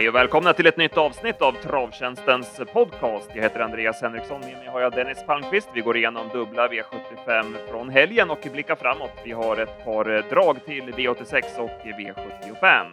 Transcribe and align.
Hej 0.00 0.08
och 0.08 0.14
välkomna 0.14 0.52
till 0.52 0.66
ett 0.66 0.76
nytt 0.76 0.96
avsnitt 0.96 1.42
av 1.42 1.52
Travtjänstens 1.52 2.60
podcast. 2.72 3.30
Jag 3.34 3.42
heter 3.42 3.60
Andreas 3.60 4.02
Henriksson. 4.02 4.40
Med 4.40 4.52
mig 4.52 4.68
har 4.68 4.80
jag 4.80 4.92
Dennis 4.92 5.24
Palmqvist. 5.26 5.68
Vi 5.74 5.80
går 5.80 5.96
igenom 5.96 6.28
dubbla 6.32 6.68
V75 6.68 7.54
från 7.70 7.88
helgen 7.88 8.30
och 8.30 8.46
blickar 8.52 8.76
framåt. 8.76 9.12
Vi 9.24 9.32
har 9.32 9.56
ett 9.56 9.84
par 9.84 10.16
eh, 10.16 10.24
drag 10.30 10.64
till 10.64 10.82
V86 10.82 11.58
och 11.58 11.70
V75. 11.84 12.86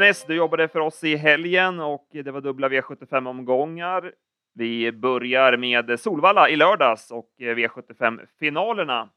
Dennis, 0.00 0.24
du 0.24 0.34
jobbade 0.34 0.68
för 0.68 0.80
oss 0.80 1.04
i 1.04 1.16
helgen 1.16 1.80
och 1.80 2.08
det 2.10 2.30
var 2.30 2.40
dubbla 2.40 2.68
V75-omgångar. 2.68 4.12
Vi 4.54 4.92
börjar 4.92 5.56
med 5.56 6.00
Solvalla 6.00 6.48
i 6.48 6.56
lördags 6.56 7.10
och 7.10 7.30
V75-finalerna. 7.38 9.08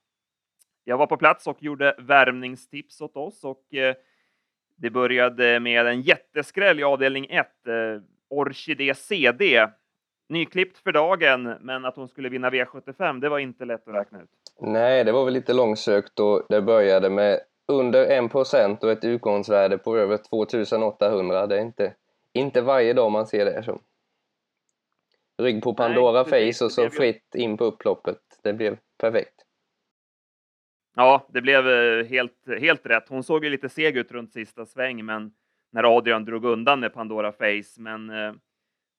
Jag 0.84 0.98
var 0.98 1.08
på 1.08 1.18
plats 1.18 1.48
och 1.48 1.64
gjorde 1.64 1.96
värmningstips 1.98 3.02
åt 3.02 3.18
oss 3.18 3.44
och 3.44 3.74
eh, 3.74 3.96
det 4.78 4.90
började 4.90 5.60
med 5.60 5.88
en 5.88 6.02
jätteskräll 6.02 6.80
i 6.80 6.84
avdelning 6.84 7.26
1. 7.30 7.48
Eh, 7.68 7.74
Orkidé 8.30 8.96
CD. 8.96 9.68
Nyklippt 10.30 10.78
för 10.78 10.92
dagen, 10.92 11.56
men 11.62 11.86
att 11.86 11.96
hon 11.96 12.08
skulle 12.08 12.30
vinna 12.30 12.50
V75, 12.50 13.20
det 13.20 13.30
var 13.30 13.40
inte 13.40 13.66
lätt 13.66 13.88
att 13.88 13.96
räkna 13.96 14.22
ut. 14.22 14.30
Nej, 14.62 15.04
det 15.04 15.12
var 15.12 15.26
väl 15.26 15.34
lite 15.34 15.54
långsökt 15.54 16.20
och 16.20 16.46
det 16.50 16.62
började 16.62 17.10
med 17.10 17.40
under 17.70 18.22
1% 18.22 18.84
och 18.84 18.92
ett 18.92 19.04
utgångsvärde 19.04 19.78
på 19.78 19.98
över 19.98 20.18
2800. 20.18 21.48
Det 21.48 21.58
är 21.58 21.62
inte, 21.62 21.96
inte 22.34 22.62
varje 22.62 22.94
dag 22.94 23.12
man 23.12 23.28
ser 23.28 23.46
det. 23.46 23.64
Så. 23.64 23.82
Rygg 25.42 25.64
på 25.64 25.74
Pandora 25.74 26.26
Nej, 26.32 26.54
Face 26.54 26.66
och 26.66 26.72
så 26.72 26.90
fritt 26.90 27.36
in 27.36 27.58
på 27.58 27.64
upploppet. 27.64 28.20
Det 28.44 28.54
blev 28.54 28.78
perfekt. 28.98 29.46
Ja, 30.96 31.28
det 31.30 31.42
blev 31.42 31.70
eh, 31.70 32.06
helt, 32.06 32.60
helt 32.60 32.86
rätt. 32.86 33.10
Hon 33.10 33.24
såg 33.24 33.44
ju 33.44 33.50
lite 33.50 33.70
seg 33.70 33.98
ut 33.98 34.12
runt 34.12 34.34
sista 34.34 34.66
sväng, 34.66 35.06
men 35.06 35.32
när 35.72 35.98
Adrian 35.98 36.26
drog 36.26 36.46
undan 36.46 36.80
med 36.80 36.94
Pandora 36.94 37.32
Face. 37.32 37.78
Men 37.78 38.10
eh, 38.10 38.34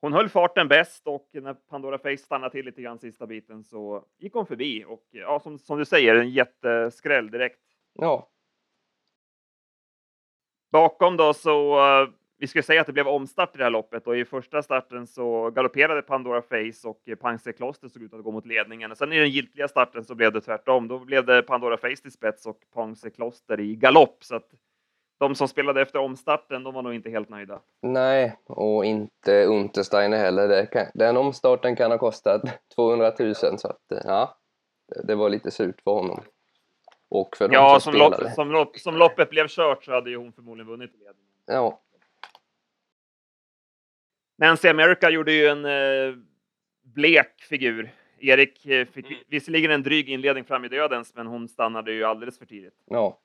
hon 0.00 0.12
höll 0.12 0.28
farten 0.28 0.68
bäst 0.68 1.06
och 1.06 1.28
när 1.32 1.54
Pandora 1.54 1.98
Face 1.98 2.16
stannade 2.16 2.50
till 2.50 2.64
lite 2.64 2.82
grann 2.82 2.98
sista 2.98 3.26
biten 3.26 3.64
så 3.64 4.04
gick 4.18 4.34
hon 4.34 4.46
förbi 4.46 4.84
och 4.84 5.04
ja, 5.10 5.40
som, 5.40 5.58
som 5.58 5.78
du 5.78 5.84
säger, 5.84 6.14
en 6.14 6.30
jätteskräll 6.30 7.30
direkt. 7.30 7.60
Ja. 7.92 8.28
Bakom 10.72 11.16
då 11.16 11.34
så 11.34 11.78
eh, 11.78 12.08
vi 12.38 12.46
ska 12.46 12.62
säga 12.62 12.80
att 12.80 12.86
det 12.86 12.92
blev 12.92 13.08
omstart 13.08 13.54
i 13.54 13.58
det 13.58 13.64
här 13.64 13.70
loppet 13.70 14.06
och 14.06 14.16
i 14.16 14.24
första 14.24 14.62
starten 14.62 15.06
så 15.06 15.50
galopperade 15.50 16.02
Pandora 16.02 16.42
Face 16.42 16.88
och 16.88 17.20
Panse 17.20 17.52
Kloster 17.52 17.88
såg 17.88 18.02
ut 18.02 18.14
att 18.14 18.24
gå 18.24 18.30
mot 18.30 18.46
ledningen. 18.46 18.96
Sen 18.96 19.12
i 19.12 19.18
den 19.18 19.30
giltiga 19.30 19.68
starten 19.68 20.04
så 20.04 20.14
blev 20.14 20.32
det 20.32 20.40
tvärtom. 20.40 20.88
Då 20.88 20.98
blev 20.98 21.26
det 21.26 21.42
Pandora 21.42 21.76
Face 21.76 21.96
till 21.96 22.12
spets 22.12 22.46
och 22.46 22.58
Panse 22.74 23.10
Kloster 23.10 23.60
i 23.60 23.76
galopp. 23.76 24.24
Så 24.24 24.36
att 24.36 24.48
de 25.18 25.34
som 25.34 25.48
spelade 25.48 25.82
efter 25.82 25.98
omstarten, 25.98 26.62
de 26.62 26.74
var 26.74 26.82
nog 26.82 26.94
inte 26.94 27.10
helt 27.10 27.28
nöjda. 27.28 27.60
Nej, 27.82 28.36
och 28.46 28.84
inte 28.84 29.44
Untersteiner 29.44 30.18
heller. 30.18 30.66
Kan, 30.66 30.86
den 30.94 31.16
omstarten 31.16 31.76
kan 31.76 31.90
ha 31.90 31.98
kostat 31.98 32.42
200 32.74 33.12
000 33.18 33.34
så 33.34 33.68
att 33.68 33.82
ja, 34.04 34.38
det 35.04 35.14
var 35.14 35.28
lite 35.28 35.50
surt 35.50 35.80
för 35.84 35.90
honom. 35.90 36.20
Och 37.10 37.36
för 37.36 37.52
ja, 37.52 37.80
som, 37.80 37.92
som, 37.92 37.98
lopp, 37.98 38.14
som, 38.34 38.52
lopp, 38.52 38.78
som 38.78 38.96
loppet 38.96 39.30
blev 39.30 39.48
kört 39.48 39.84
så 39.84 39.92
hade 39.92 40.10
ju 40.10 40.16
hon 40.16 40.32
förmodligen 40.32 40.68
vunnit 40.68 40.90
ledningen. 40.92 41.16
Ja, 41.46 41.80
Nancy 44.40 44.68
America 44.68 45.10
gjorde 45.10 45.32
ju 45.32 45.46
en 45.46 45.64
eh, 45.64 46.14
blek 46.82 47.42
figur. 47.48 47.90
Erik 48.20 48.66
eh, 48.66 48.86
fick 48.86 49.06
mm. 49.06 49.18
visserligen 49.28 49.70
en 49.70 49.82
dryg 49.82 50.08
inledning 50.08 50.44
fram 50.44 50.64
i 50.64 50.68
dödens, 50.68 51.14
men 51.14 51.26
hon 51.26 51.48
stannade 51.48 51.92
ju 51.92 52.04
alldeles 52.04 52.38
för 52.38 52.46
tidigt. 52.46 52.74
Ja. 52.84 53.18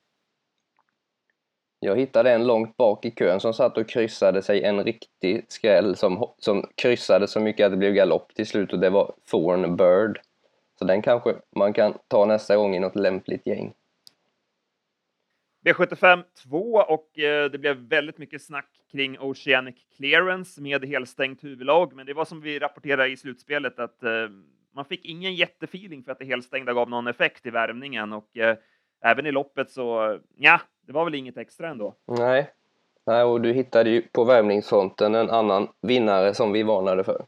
Jag 1.80 1.96
hittade 1.96 2.32
en 2.32 2.46
långt 2.46 2.76
bak 2.76 3.04
i 3.04 3.10
kön 3.10 3.40
som 3.40 3.54
satt 3.54 3.78
och 3.78 3.88
kryssade 3.88 4.42
sig 4.42 4.64
en 4.64 4.84
riktig 4.84 5.44
skräll 5.48 5.96
som, 5.96 6.30
som 6.38 6.68
kryssade 6.74 7.28
så 7.28 7.40
mycket 7.40 7.66
att 7.66 7.72
det 7.72 7.76
blev 7.76 7.92
galopp 7.92 8.34
till 8.34 8.46
slut 8.46 8.72
och 8.72 8.78
det 8.78 8.90
var 8.90 9.12
Thorn 9.30 9.76
Bird. 9.76 10.20
Så 10.78 10.84
den 10.84 11.02
kanske 11.02 11.34
man 11.56 11.72
kan 11.72 11.94
ta 12.08 12.24
nästa 12.24 12.56
gång 12.56 12.76
i 12.76 12.78
något 12.78 12.96
lämpligt 12.96 13.46
gäng. 13.46 13.74
V75 15.66 16.22
2 16.42 16.58
och 16.88 17.18
eh, 17.18 17.50
det 17.50 17.58
blev 17.58 17.76
väldigt 17.76 18.18
mycket 18.18 18.42
snack 18.42 18.68
kring 18.92 19.18
Oceanic 19.18 19.74
Clearance 19.96 20.60
med 20.60 20.84
helstängt 20.84 21.44
huvudlag, 21.44 21.92
men 21.94 22.06
det 22.06 22.14
var 22.14 22.24
som 22.24 22.40
vi 22.40 22.58
rapporterade 22.58 23.08
i 23.08 23.16
slutspelet 23.16 23.78
att 23.78 24.02
eh, 24.02 24.10
man 24.74 24.84
fick 24.84 25.04
ingen 25.04 25.34
jättefeeling 25.34 26.02
för 26.02 26.12
att 26.12 26.18
det 26.18 26.24
helstängda 26.24 26.72
gav 26.72 26.90
någon 26.90 27.06
effekt 27.06 27.46
i 27.46 27.50
värmningen 27.50 28.12
och 28.12 28.36
eh, 28.36 28.56
även 29.04 29.26
i 29.26 29.32
loppet 29.32 29.70
så 29.70 30.18
ja, 30.36 30.60
det 30.86 30.92
var 30.92 31.04
väl 31.04 31.14
inget 31.14 31.36
extra 31.36 31.68
ändå. 31.68 31.94
Nej, 32.06 32.50
Nej 33.06 33.22
och 33.22 33.40
du 33.40 33.52
hittade 33.52 33.90
ju 33.90 34.02
på 34.02 34.24
värmningsfronten 34.24 35.14
en 35.14 35.30
annan 35.30 35.68
vinnare 35.82 36.34
som 36.34 36.52
vi 36.52 36.62
varnade 36.62 37.04
för. 37.04 37.26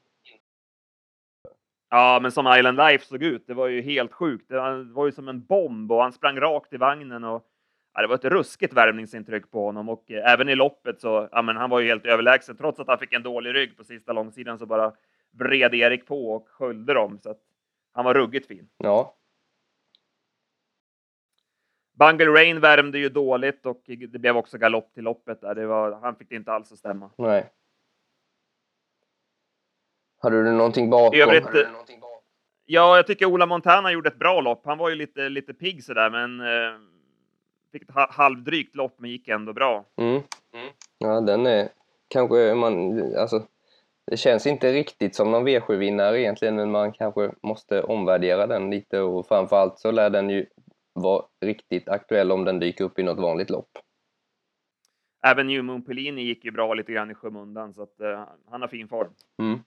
Ja, 1.90 2.18
men 2.22 2.32
som 2.32 2.54
Island 2.58 2.76
Life 2.76 3.04
såg 3.04 3.22
ut, 3.22 3.46
det 3.46 3.54
var 3.54 3.66
ju 3.66 3.80
helt 3.80 4.12
sjukt. 4.12 4.48
Det 4.48 4.84
var 4.84 5.06
ju 5.06 5.12
som 5.12 5.28
en 5.28 5.44
bomb 5.44 5.92
och 5.92 6.02
han 6.02 6.12
sprang 6.12 6.40
rakt 6.40 6.72
i 6.72 6.76
vagnen 6.76 7.24
och 7.24 7.44
ja, 7.98 8.02
det 8.02 8.08
var 8.08 8.14
ett 8.14 8.24
ruskigt 8.24 8.72
värmningsintryck 8.72 9.50
på 9.50 9.64
honom 9.64 9.88
och 9.88 10.10
eh, 10.10 10.32
även 10.32 10.48
i 10.48 10.54
loppet 10.54 11.00
så, 11.00 11.28
ja, 11.32 11.42
men 11.42 11.56
han 11.56 11.70
var 11.70 11.80
ju 11.80 11.88
helt 11.88 12.06
överlägsen. 12.06 12.56
Trots 12.56 12.80
att 12.80 12.88
han 12.88 12.98
fick 12.98 13.12
en 13.12 13.22
dålig 13.22 13.54
rygg 13.54 13.76
på 13.76 13.84
sista 13.84 14.12
långsidan 14.12 14.58
så 14.58 14.66
bara 14.66 14.92
vred 15.30 15.74
Erik 15.74 16.06
på 16.06 16.32
och 16.32 16.48
sköljde 16.48 16.94
dem. 16.94 17.18
Så 17.18 17.30
att 17.30 17.40
han 17.92 18.04
var 18.04 18.14
ruggigt 18.14 18.46
fin. 18.46 18.68
Ja. 18.76 19.16
Bungle 21.92 22.26
Rain 22.26 22.60
värmde 22.60 22.98
ju 22.98 23.08
dåligt 23.08 23.66
och 23.66 23.82
det 23.86 24.18
blev 24.18 24.36
också 24.36 24.58
galopp 24.58 24.94
till 24.94 25.04
loppet 25.04 25.40
där. 25.40 25.54
Det 25.54 25.66
var, 25.66 25.92
han 25.92 26.16
fick 26.16 26.28
det 26.28 26.36
inte 26.36 26.52
alls 26.52 26.72
att 26.72 26.78
stämma. 26.78 27.10
Nej. 27.18 27.52
Hade 30.18 30.42
du 30.42 30.52
någonting 30.52 30.90
bakom? 30.90 31.20
Övrigt, 31.20 31.46
Ja, 32.70 32.96
jag 32.96 33.06
tycker 33.06 33.26
Ola 33.26 33.46
Montana 33.46 33.92
gjorde 33.92 34.08
ett 34.08 34.18
bra 34.18 34.40
lopp. 34.40 34.66
Han 34.66 34.78
var 34.78 34.88
ju 34.88 34.94
lite, 34.94 35.28
lite 35.28 35.54
pigg 35.54 35.84
sådär, 35.84 36.10
men 36.10 36.40
eh, 36.40 36.80
fick 37.72 37.82
ett 37.82 37.94
halvdrygt 38.10 38.76
lopp 38.76 38.94
men 38.98 39.10
gick 39.10 39.28
ändå 39.28 39.52
bra. 39.52 39.84
Mm. 39.96 40.22
Mm. 40.52 40.72
Ja, 40.98 41.20
den 41.20 41.46
är 41.46 41.68
kanske 42.08 42.54
man, 42.54 43.02
alltså 43.16 43.46
det 44.10 44.16
känns 44.16 44.46
inte 44.46 44.72
riktigt 44.72 45.14
som 45.14 45.30
någon 45.30 45.48
V7-vinnare 45.48 46.20
egentligen, 46.20 46.56
men 46.56 46.70
man 46.70 46.92
kanske 46.92 47.30
måste 47.42 47.82
omvärdera 47.82 48.46
den 48.46 48.70
lite 48.70 49.00
och 49.00 49.28
framförallt 49.28 49.78
så 49.78 49.90
lär 49.90 50.10
den 50.10 50.30
ju 50.30 50.46
vara 50.92 51.24
riktigt 51.40 51.88
aktuell 51.88 52.32
om 52.32 52.44
den 52.44 52.58
dyker 52.58 52.84
upp 52.84 52.98
i 52.98 53.02
något 53.02 53.18
vanligt 53.18 53.50
lopp. 53.50 53.70
Även 55.26 55.46
New 55.46 55.64
Moon 55.64 55.82
Pellini 55.82 56.22
gick 56.22 56.44
ju 56.44 56.50
bra 56.50 56.74
lite 56.74 56.92
grann 56.92 57.10
i 57.10 57.14
skymundan 57.14 57.74
så 57.74 57.82
att 57.82 58.00
uh, 58.00 58.28
han 58.50 58.60
har 58.60 58.68
fin 58.68 58.88
form. 58.88 59.12
Mm. 59.42 59.58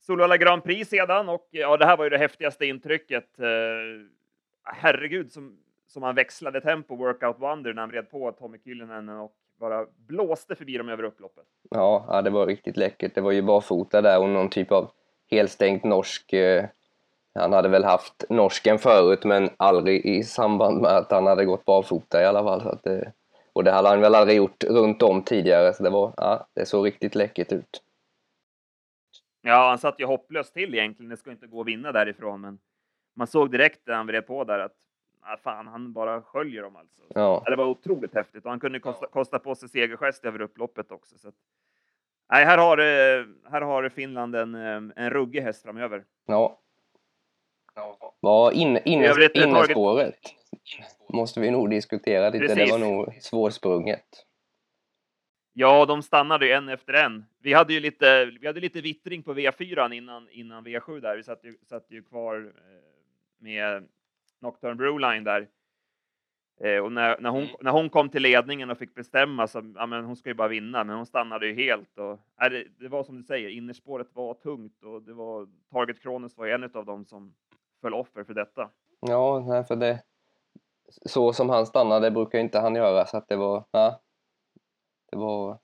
Solvalla 0.00 0.36
Grand 0.36 0.64
Prix 0.64 0.90
sedan 0.90 1.28
och 1.28 1.48
ja, 1.50 1.76
det 1.76 1.86
här 1.86 1.96
var 1.96 2.04
ju 2.04 2.10
det 2.10 2.18
häftigaste 2.18 2.66
intrycket. 2.66 3.40
Uh, 3.40 4.06
herregud, 4.64 5.32
som 5.32 5.58
som 5.86 6.02
han 6.02 6.14
växlade 6.14 6.60
tempo, 6.60 6.96
Workout 6.96 7.38
Wonder, 7.38 7.72
när 7.72 7.82
han 7.82 7.90
vred 7.90 8.10
på 8.10 8.32
Tommy 8.32 8.58
Kyllönen 8.64 9.08
och 9.08 9.32
bara 9.60 9.86
blåste 10.06 10.54
förbi 10.54 10.76
dem 10.78 10.88
över 10.88 11.02
upploppet. 11.02 11.44
Ja, 11.70 12.06
ja, 12.08 12.22
det 12.22 12.30
var 12.30 12.46
riktigt 12.46 12.76
läckert. 12.76 13.14
Det 13.14 13.20
var 13.20 13.32
ju 13.32 13.42
barfota 13.42 14.02
där 14.02 14.20
och 14.20 14.28
någon 14.28 14.50
typ 14.50 14.72
av 14.72 14.90
helstängt 15.30 15.84
norsk. 15.84 16.32
Eh, 16.32 16.64
han 17.34 17.52
hade 17.52 17.68
väl 17.68 17.84
haft 17.84 18.24
norsken 18.28 18.78
förut, 18.78 19.24
men 19.24 19.50
aldrig 19.56 20.06
i 20.06 20.22
samband 20.22 20.80
med 20.80 20.90
att 20.90 21.10
han 21.10 21.26
hade 21.26 21.44
gått 21.44 21.64
barfota 21.64 22.22
i 22.22 22.24
alla 22.24 22.42
fall. 22.42 22.62
Så 22.62 22.68
att 22.68 22.82
det, 22.82 23.12
och 23.52 23.64
det 23.64 23.72
hade 23.72 23.88
han 23.88 24.00
väl 24.00 24.14
aldrig 24.14 24.36
gjort 24.36 24.64
runt 24.64 25.02
om 25.02 25.22
tidigare, 25.22 25.72
så 25.72 25.82
det 25.82 25.90
var, 25.90 26.14
ja, 26.16 26.46
det 26.54 26.66
såg 26.66 26.86
riktigt 26.86 27.14
läckert 27.14 27.52
ut. 27.52 27.82
Ja, 29.42 29.68
han 29.68 29.78
satt 29.78 30.00
ju 30.00 30.04
hopplöst 30.04 30.54
till 30.54 30.74
egentligen. 30.74 31.10
Det 31.10 31.16
ska 31.16 31.30
inte 31.30 31.46
gå 31.46 31.60
att 31.60 31.66
vinna 31.66 31.92
därifrån, 31.92 32.40
men 32.40 32.58
man 33.16 33.26
såg 33.26 33.50
direkt 33.50 33.86
när 33.86 33.94
han 33.94 34.06
vred 34.06 34.26
på 34.26 34.44
där 34.44 34.58
att 34.58 34.74
ah, 35.26 35.36
fan, 35.36 35.66
han 35.66 35.92
bara 35.92 36.22
sköljer 36.22 36.62
dem 36.62 36.76
alltså. 36.76 37.02
Ja. 37.14 37.42
Det 37.46 37.56
var 37.56 37.64
otroligt 37.64 38.14
häftigt 38.14 38.44
och 38.44 38.50
han 38.50 38.60
kunde 38.60 38.80
kosta, 38.80 39.06
kosta 39.06 39.38
på 39.38 39.54
sig 39.54 39.68
segergest 39.68 40.24
över 40.24 40.40
upploppet 40.40 40.92
också. 40.92 41.18
Så 41.18 41.28
att, 41.28 41.34
nej, 42.30 42.44
här 42.44 42.58
har, 42.58 42.76
här 43.50 43.60
har 43.60 43.88
Finland 43.88 44.36
en, 44.36 44.54
en 44.96 45.10
ruggig 45.10 45.40
häst 45.40 45.62
framöver. 45.62 46.04
Ja. 46.26 46.58
Vad 48.20 48.52
in, 48.52 48.76
in, 48.76 49.04
innespåret 49.34 50.20
måste 51.08 51.40
vi 51.40 51.50
nog 51.50 51.70
diskutera 51.70 52.30
lite. 52.30 52.46
Precis. 52.46 52.64
Det 52.64 52.70
var 52.70 52.78
nog 52.78 53.18
svårsprunget. 53.20 54.26
Ja, 55.52 55.86
de 55.86 56.02
stannade 56.02 56.46
ju 56.46 56.52
en 56.52 56.68
efter 56.68 56.92
en. 56.92 57.24
Vi 57.42 57.52
hade 57.52 57.72
ju 57.72 57.80
lite, 57.80 58.24
vi 58.40 58.46
hade 58.46 58.60
lite 58.60 58.80
vittring 58.80 59.22
på 59.22 59.34
V4 59.34 59.92
innan, 59.92 60.28
innan 60.30 60.66
V7 60.66 61.00
där. 61.00 61.16
Vi 61.16 61.22
satt 61.22 61.44
ju, 61.44 61.58
satt 61.68 61.86
ju 61.90 62.02
kvar 62.02 62.36
eh, 62.36 62.82
med 63.38 63.88
Nocturne 64.46 64.74
Brewline 64.74 65.24
där. 65.24 65.48
Eh, 66.60 66.78
och 66.78 66.92
när, 66.92 67.20
när, 67.20 67.30
hon, 67.30 67.42
mm. 67.42 67.56
när 67.60 67.70
hon 67.70 67.90
kom 67.90 68.08
till 68.08 68.22
ledningen 68.22 68.70
och 68.70 68.78
fick 68.78 68.94
bestämma 68.94 69.46
så, 69.46 69.72
ja 69.76 69.86
men 69.86 70.04
hon 70.04 70.16
ska 70.16 70.30
ju 70.30 70.34
bara 70.34 70.48
vinna, 70.48 70.84
men 70.84 70.96
hon 70.96 71.06
stannade 71.06 71.46
ju 71.46 71.54
helt 71.54 71.98
och 71.98 72.12
äh, 72.42 72.50
det, 72.50 72.64
det, 72.78 72.88
var 72.88 73.04
som 73.04 73.16
du 73.16 73.22
säger, 73.22 73.48
innerspåret 73.48 74.06
var 74.12 74.34
tungt 74.34 74.84
och 74.84 75.02
det 75.02 75.12
var 75.12 75.48
Target 75.70 76.02
Kronos 76.02 76.36
var 76.36 76.46
en 76.46 76.64
av 76.74 76.84
dem 76.84 77.04
som 77.04 77.34
föll 77.80 77.94
offer 77.94 78.24
för 78.24 78.34
detta. 78.34 78.70
Ja, 79.00 79.44
nej, 79.48 79.64
för 79.64 79.76
det 79.76 80.02
så 80.88 81.32
som 81.32 81.50
han 81.50 81.66
stannade 81.66 82.10
brukar 82.10 82.38
inte 82.38 82.58
han 82.58 82.74
göra 82.74 83.06
så 83.06 83.16
att 83.16 83.28
det 83.28 83.36
var, 83.36 83.64
ja, 83.70 84.00
det 85.10 85.16
var 85.16 85.58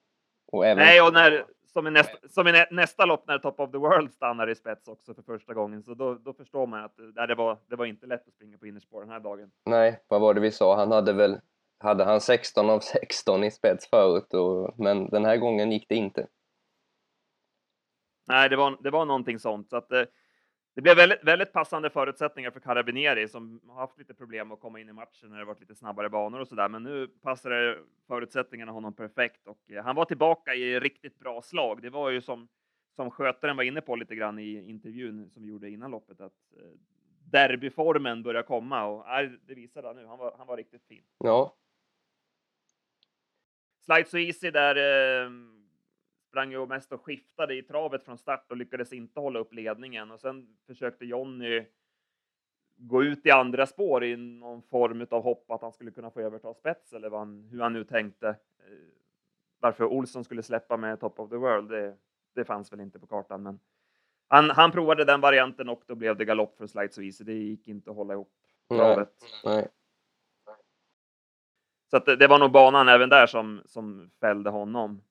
och 0.46 0.66
även... 0.66 0.84
Nej, 0.84 1.02
och 1.02 1.12
när, 1.12 1.44
som 1.72 1.86
i, 1.86 1.90
nästa, 1.90 2.28
som 2.28 2.48
i 2.48 2.64
nästa 2.70 3.04
lopp 3.04 3.26
när 3.26 3.38
Top 3.38 3.60
of 3.60 3.70
the 3.70 3.78
World 3.78 4.12
stannar 4.12 4.50
i 4.50 4.54
spets 4.54 4.88
också 4.88 5.14
för 5.14 5.22
första 5.22 5.54
gången. 5.54 5.82
Så 5.82 5.94
då, 5.94 6.14
då 6.14 6.32
förstår 6.32 6.66
man 6.66 6.84
att 6.84 6.94
nej, 7.14 7.28
det, 7.28 7.34
var, 7.34 7.58
det 7.66 7.76
var 7.76 7.86
inte 7.86 8.06
lätt 8.06 8.28
att 8.28 8.34
springa 8.34 8.58
på 8.58 8.66
innerspår 8.66 9.00
den 9.00 9.10
här 9.10 9.20
dagen. 9.20 9.50
Nej, 9.66 10.00
vad 10.08 10.20
var 10.20 10.34
det 10.34 10.40
vi 10.40 10.50
sa? 10.50 10.76
Han 10.76 10.92
hade 10.92 11.12
väl 11.12 11.40
hade 11.82 12.04
han 12.04 12.20
16 12.20 12.70
av 12.70 12.80
16 12.80 13.44
i 13.44 13.50
spets 13.50 13.86
förut, 13.90 14.34
och, 14.34 14.74
men 14.78 15.10
den 15.10 15.24
här 15.24 15.36
gången 15.36 15.72
gick 15.72 15.88
det 15.88 15.94
inte. 15.94 16.26
Nej, 18.28 18.48
det 18.48 18.56
var, 18.56 18.78
det 18.82 18.90
var 18.90 19.04
någonting 19.04 19.38
sånt. 19.38 19.70
Så 19.70 19.76
att, 19.76 19.92
eh, 19.92 20.02
det 20.74 20.82
blev 20.82 20.96
väldigt, 20.96 21.24
väldigt 21.24 21.52
passande 21.52 21.90
förutsättningar 21.90 22.50
för 22.50 22.60
Carabinieri 22.60 23.28
som 23.28 23.60
har 23.68 23.80
haft 23.80 23.98
lite 23.98 24.14
problem 24.14 24.52
att 24.52 24.60
komma 24.60 24.80
in 24.80 24.88
i 24.88 24.92
matchen 24.92 25.30
när 25.30 25.38
det 25.38 25.44
varit 25.44 25.60
lite 25.60 25.74
snabbare 25.74 26.10
banor 26.10 26.40
och 26.40 26.48
så 26.48 26.54
där. 26.54 26.68
Men 26.68 26.82
nu 26.82 27.08
passade 27.08 27.78
förutsättningarna 28.06 28.72
honom 28.72 28.94
perfekt 28.94 29.46
och 29.46 29.70
eh, 29.70 29.84
han 29.84 29.96
var 29.96 30.04
tillbaka 30.04 30.54
i 30.54 30.80
riktigt 30.80 31.18
bra 31.18 31.42
slag. 31.42 31.82
Det 31.82 31.90
var 31.90 32.10
ju 32.10 32.20
som 32.20 32.48
som 32.96 33.10
skötaren 33.10 33.56
var 33.56 33.64
inne 33.64 33.80
på 33.80 33.96
lite 33.96 34.14
grann 34.14 34.38
i 34.38 34.70
intervjun 34.70 35.30
som 35.30 35.42
vi 35.42 35.48
gjorde 35.48 35.70
innan 35.70 35.90
loppet 35.90 36.20
att 36.20 36.32
eh, 36.56 36.78
derbyformen 37.30 38.22
börjar 38.22 38.42
komma 38.42 38.84
och 38.84 39.04
det 39.46 39.54
visade 39.54 39.86
han 39.86 39.96
nu. 39.96 40.06
Han 40.06 40.18
var, 40.18 40.34
han 40.38 40.46
var 40.46 40.56
riktigt 40.56 40.84
fin. 40.84 41.04
Ja. 41.18 41.56
Slide 43.84 44.08
so 44.08 44.18
easy 44.18 44.50
där 44.50 44.76
eh, 44.76 45.30
sprang 46.32 46.52
ju 46.52 46.66
mest 46.66 46.92
och 46.92 47.04
skiftade 47.04 47.54
i 47.54 47.62
travet 47.62 48.04
från 48.04 48.18
start 48.18 48.50
och 48.50 48.56
lyckades 48.56 48.92
inte 48.92 49.20
hålla 49.20 49.38
upp 49.38 49.52
ledningen 49.52 50.10
och 50.10 50.20
sen 50.20 50.56
försökte 50.66 51.04
Jonny 51.04 51.64
gå 52.76 53.04
ut 53.04 53.26
i 53.26 53.30
andra 53.30 53.66
spår 53.66 54.04
i 54.04 54.16
någon 54.16 54.62
form 54.62 55.06
av 55.10 55.22
hopp 55.22 55.50
att 55.50 55.62
han 55.62 55.72
skulle 55.72 55.90
kunna 55.90 56.10
få 56.10 56.20
överta 56.20 56.54
spets 56.54 56.92
eller 56.92 57.10
han, 57.10 57.48
hur 57.50 57.60
han 57.60 57.72
nu 57.72 57.84
tänkte. 57.84 58.28
Eh, 58.28 58.34
varför 59.60 59.84
Olsson 59.84 60.24
skulle 60.24 60.42
släppa 60.42 60.76
med 60.76 61.00
Top 61.00 61.20
of 61.20 61.30
the 61.30 61.36
World, 61.36 61.70
det, 61.70 61.96
det 62.34 62.44
fanns 62.44 62.72
väl 62.72 62.80
inte 62.80 62.98
på 62.98 63.06
kartan, 63.06 63.42
men 63.42 63.60
han, 64.28 64.50
han 64.50 64.72
provade 64.72 65.04
den 65.04 65.20
varianten 65.20 65.68
och 65.68 65.82
då 65.86 65.94
blev 65.94 66.16
det 66.16 66.24
galopp 66.24 66.56
för 66.58 66.66
Slides 66.66 66.98
och 66.98 67.04
Easy. 67.04 67.24
Det 67.24 67.34
gick 67.34 67.68
inte 67.68 67.90
att 67.90 67.96
hålla 67.96 68.14
ihop 68.14 68.32
travet. 68.68 69.14
Nej, 69.44 69.54
nej. 70.46 70.56
Så 71.90 71.98
det, 71.98 72.16
det, 72.16 72.28
var 72.28 72.38
nog 72.38 72.52
banan 72.52 72.88
även 72.88 73.08
där 73.08 73.26
som, 73.26 73.62
som 73.64 74.10
fällde 74.20 74.50
honom. 74.50 75.02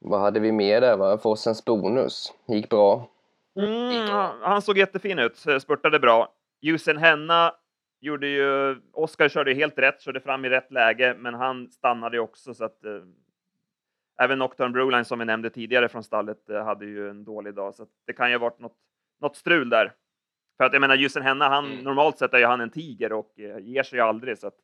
Vad 0.00 0.20
hade 0.20 0.40
vi 0.40 0.52
mer 0.52 0.80
där? 0.80 0.96
Va? 0.96 1.18
Fossens 1.18 1.64
bonus 1.64 2.32
gick 2.48 2.68
bra. 2.68 3.10
Mm, 3.60 4.08
han 4.42 4.62
såg 4.62 4.78
jättefin 4.78 5.18
ut, 5.18 5.36
spurtade 5.60 5.98
bra. 5.98 6.34
Ljusen 6.60 6.96
Henna 6.96 7.54
gjorde 8.00 8.26
ju, 8.26 8.80
Oskar 8.92 9.28
körde 9.28 9.54
helt 9.54 9.78
rätt, 9.78 10.00
körde 10.00 10.20
fram 10.20 10.44
i 10.44 10.48
rätt 10.48 10.72
läge, 10.72 11.16
men 11.18 11.34
han 11.34 11.70
stannade 11.70 12.16
ju 12.16 12.20
också 12.20 12.54
så 12.54 12.64
att 12.64 12.84
eh, 12.84 13.02
även 14.22 14.38
Nocturne 14.38 14.72
Brewline 14.72 15.04
som 15.04 15.18
vi 15.18 15.24
nämnde 15.24 15.50
tidigare 15.50 15.88
från 15.88 16.04
stallet 16.04 16.50
eh, 16.50 16.64
hade 16.64 16.86
ju 16.86 17.10
en 17.10 17.24
dålig 17.24 17.54
dag, 17.54 17.74
så 17.74 17.86
det 18.06 18.12
kan 18.12 18.30
ju 18.30 18.36
ha 18.36 18.40
varit 18.40 18.60
något, 18.60 18.76
något 19.20 19.36
strul 19.36 19.68
där. 19.68 19.92
För 20.56 20.64
att 20.64 20.72
jag 20.72 20.80
menar, 20.80 20.96
Ljusen 20.96 21.22
Henna, 21.22 21.48
han, 21.48 21.72
mm. 21.72 21.84
normalt 21.84 22.18
sett 22.18 22.34
är 22.34 22.38
ju 22.38 22.44
han 22.44 22.60
en 22.60 22.70
tiger 22.70 23.12
och 23.12 23.40
eh, 23.40 23.58
ger 23.58 23.82
sig 23.82 23.98
ju 23.98 24.04
aldrig, 24.04 24.38
så 24.38 24.46
att 24.46 24.58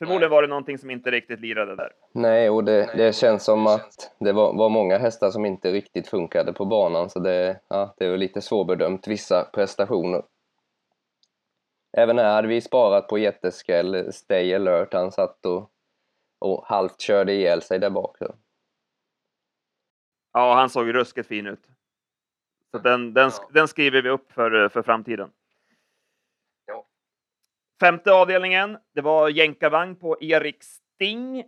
Förmodligen 0.00 0.30
var 0.30 0.42
det 0.42 0.48
någonting 0.48 0.78
som 0.78 0.90
inte 0.90 1.10
riktigt 1.10 1.40
lirade 1.40 1.76
där. 1.76 1.92
Nej, 2.12 2.50
och 2.50 2.64
det, 2.64 2.90
det 2.96 3.16
känns 3.16 3.44
som 3.44 3.66
att 3.66 4.16
det 4.20 4.32
var, 4.32 4.56
var, 4.56 4.68
många 4.68 4.98
hästar 4.98 5.30
som 5.30 5.46
inte 5.46 5.72
riktigt 5.72 6.08
funkade 6.08 6.52
på 6.52 6.64
banan, 6.64 7.10
så 7.10 7.18
det, 7.18 7.60
ja, 7.68 7.94
det 7.98 8.10
var 8.10 8.16
lite 8.16 8.40
svårbedömt, 8.40 9.08
vissa 9.08 9.44
prestationer. 9.44 10.22
Även 11.96 12.18
här 12.18 12.34
hade 12.34 12.48
vi 12.48 12.60
sparat 12.60 13.08
på 13.08 13.18
jätteskräll, 13.18 14.12
Stay 14.12 14.54
alert, 14.54 14.92
han 14.92 15.12
satt 15.12 15.46
och, 15.46 15.70
och 16.38 16.64
halvt 16.66 17.00
körde 17.00 17.32
ihjäl 17.32 17.62
sig 17.62 17.78
där 17.78 17.90
bak. 17.90 18.18
Så. 18.18 18.34
Ja, 20.32 20.54
han 20.54 20.70
såg 20.70 20.94
ruskigt 20.94 21.28
fin 21.28 21.46
ut. 21.46 21.68
Så 22.70 22.78
den, 22.78 23.14
den, 23.14 23.30
den 23.50 23.68
skriver 23.68 24.02
vi 24.02 24.08
upp 24.08 24.32
för, 24.32 24.68
för 24.68 24.82
framtiden. 24.82 25.30
Femte 27.80 28.12
avdelningen, 28.12 28.78
det 28.94 29.00
var 29.00 29.28
jänkarvagn 29.28 29.96
på 29.96 30.16
Erik 30.20 30.62
Sting. 30.62 31.40
Eh, 31.40 31.46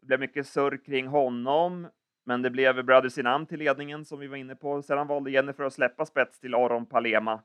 det 0.00 0.06
blev 0.06 0.20
mycket 0.20 0.46
surr 0.46 0.84
kring 0.84 1.06
honom, 1.06 1.88
men 2.26 2.42
det 2.42 2.50
blev 2.50 2.84
Brothers 2.84 3.18
in 3.18 3.26
Am 3.26 3.46
till 3.46 3.58
ledningen 3.58 4.04
som 4.04 4.18
vi 4.18 4.26
var 4.26 4.36
inne 4.36 4.56
på. 4.56 4.82
Sedan 4.82 5.06
valde 5.06 5.30
Jennifer 5.30 5.64
att 5.64 5.72
släppa 5.72 6.06
spets 6.06 6.40
till 6.40 6.54
Aron 6.54 6.86
Palema. 6.86 7.42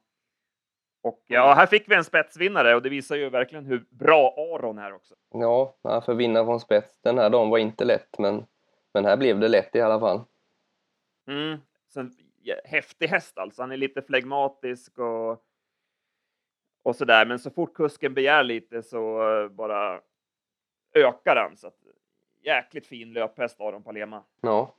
Och 1.03 1.23
ja, 1.27 1.53
här 1.53 1.65
fick 1.65 1.91
vi 1.91 1.95
en 1.95 2.03
spetsvinnare 2.03 2.75
och 2.75 2.81
det 2.81 2.89
visar 2.89 3.15
ju 3.15 3.29
verkligen 3.29 3.65
hur 3.65 3.85
bra 3.89 4.35
Aron 4.37 4.77
är 4.77 4.93
också. 4.93 5.15
Ja, 5.31 5.75
för 6.05 6.13
vinna 6.13 6.45
från 6.45 6.59
spets 6.59 7.01
den 7.01 7.17
här 7.17 7.29
dagen 7.29 7.49
var 7.49 7.57
inte 7.57 7.85
lätt, 7.85 8.19
men, 8.19 8.45
men 8.93 9.05
här 9.05 9.17
blev 9.17 9.39
det 9.39 9.47
lätt 9.47 9.75
i 9.75 9.81
alla 9.81 9.99
fall. 9.99 10.21
Mm, 11.27 11.57
sen, 11.93 12.11
häftig 12.65 13.07
häst 13.07 13.37
alltså. 13.37 13.61
Han 13.61 13.71
är 13.71 13.77
lite 13.77 14.01
flegmatisk 14.01 14.99
och 14.99 15.43
och 16.83 16.95
så 16.95 17.05
där. 17.05 17.25
Men 17.25 17.39
så 17.39 17.49
fort 17.49 17.73
kusken 17.73 18.13
begär 18.13 18.43
lite 18.43 18.83
så 18.83 19.31
eh, 19.31 19.49
bara 19.49 19.99
ökar 20.93 21.35
han. 21.35 21.57
Så 21.57 21.67
att, 21.67 21.77
jäkligt 22.43 22.87
fin 22.87 23.13
löphäst 23.13 23.61
Aron 23.61 23.83
Palema. 23.83 24.23
Ja. 24.41 24.75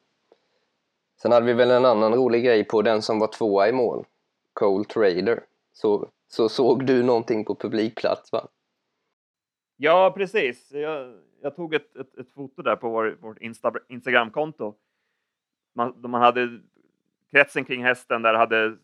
Sen 1.23 1.33
hade 1.33 1.47
vi 1.47 1.53
väl 1.53 1.71
en 1.71 1.85
annan 1.85 2.15
rolig 2.15 2.45
grej 2.45 2.65
på 2.65 2.83
den 2.83 3.03
som 3.03 3.19
var 3.19 3.27
tvåa 3.27 3.69
i 3.69 3.73
mål. 3.73 4.05
Cole 4.53 4.85
Trader. 4.85 5.45
Så, 5.73 6.09
så 6.29 6.49
såg 6.49 6.87
du 6.87 7.03
någonting 7.03 7.45
på 7.45 7.55
publikplats 7.55 8.33
va? 8.33 8.49
Ja, 9.77 10.13
precis. 10.17 10.73
Jag, 10.73 11.15
jag 11.43 11.57
tog 11.57 11.75
ett, 11.75 11.97
ett, 11.97 12.19
ett, 12.19 12.31
foto 12.31 12.63
där 12.63 12.77
på 12.77 12.89
vår, 12.91 13.17
vårt 13.21 13.39
Insta, 13.39 13.73
Instagramkonto. 13.89 14.75
Man, 15.75 15.95
man 16.01 16.23
hade 16.23 16.61
kretsen 17.31 17.65
kring 17.65 17.85
hästen 17.85 18.23
där 18.23 18.35
hade 18.35 18.77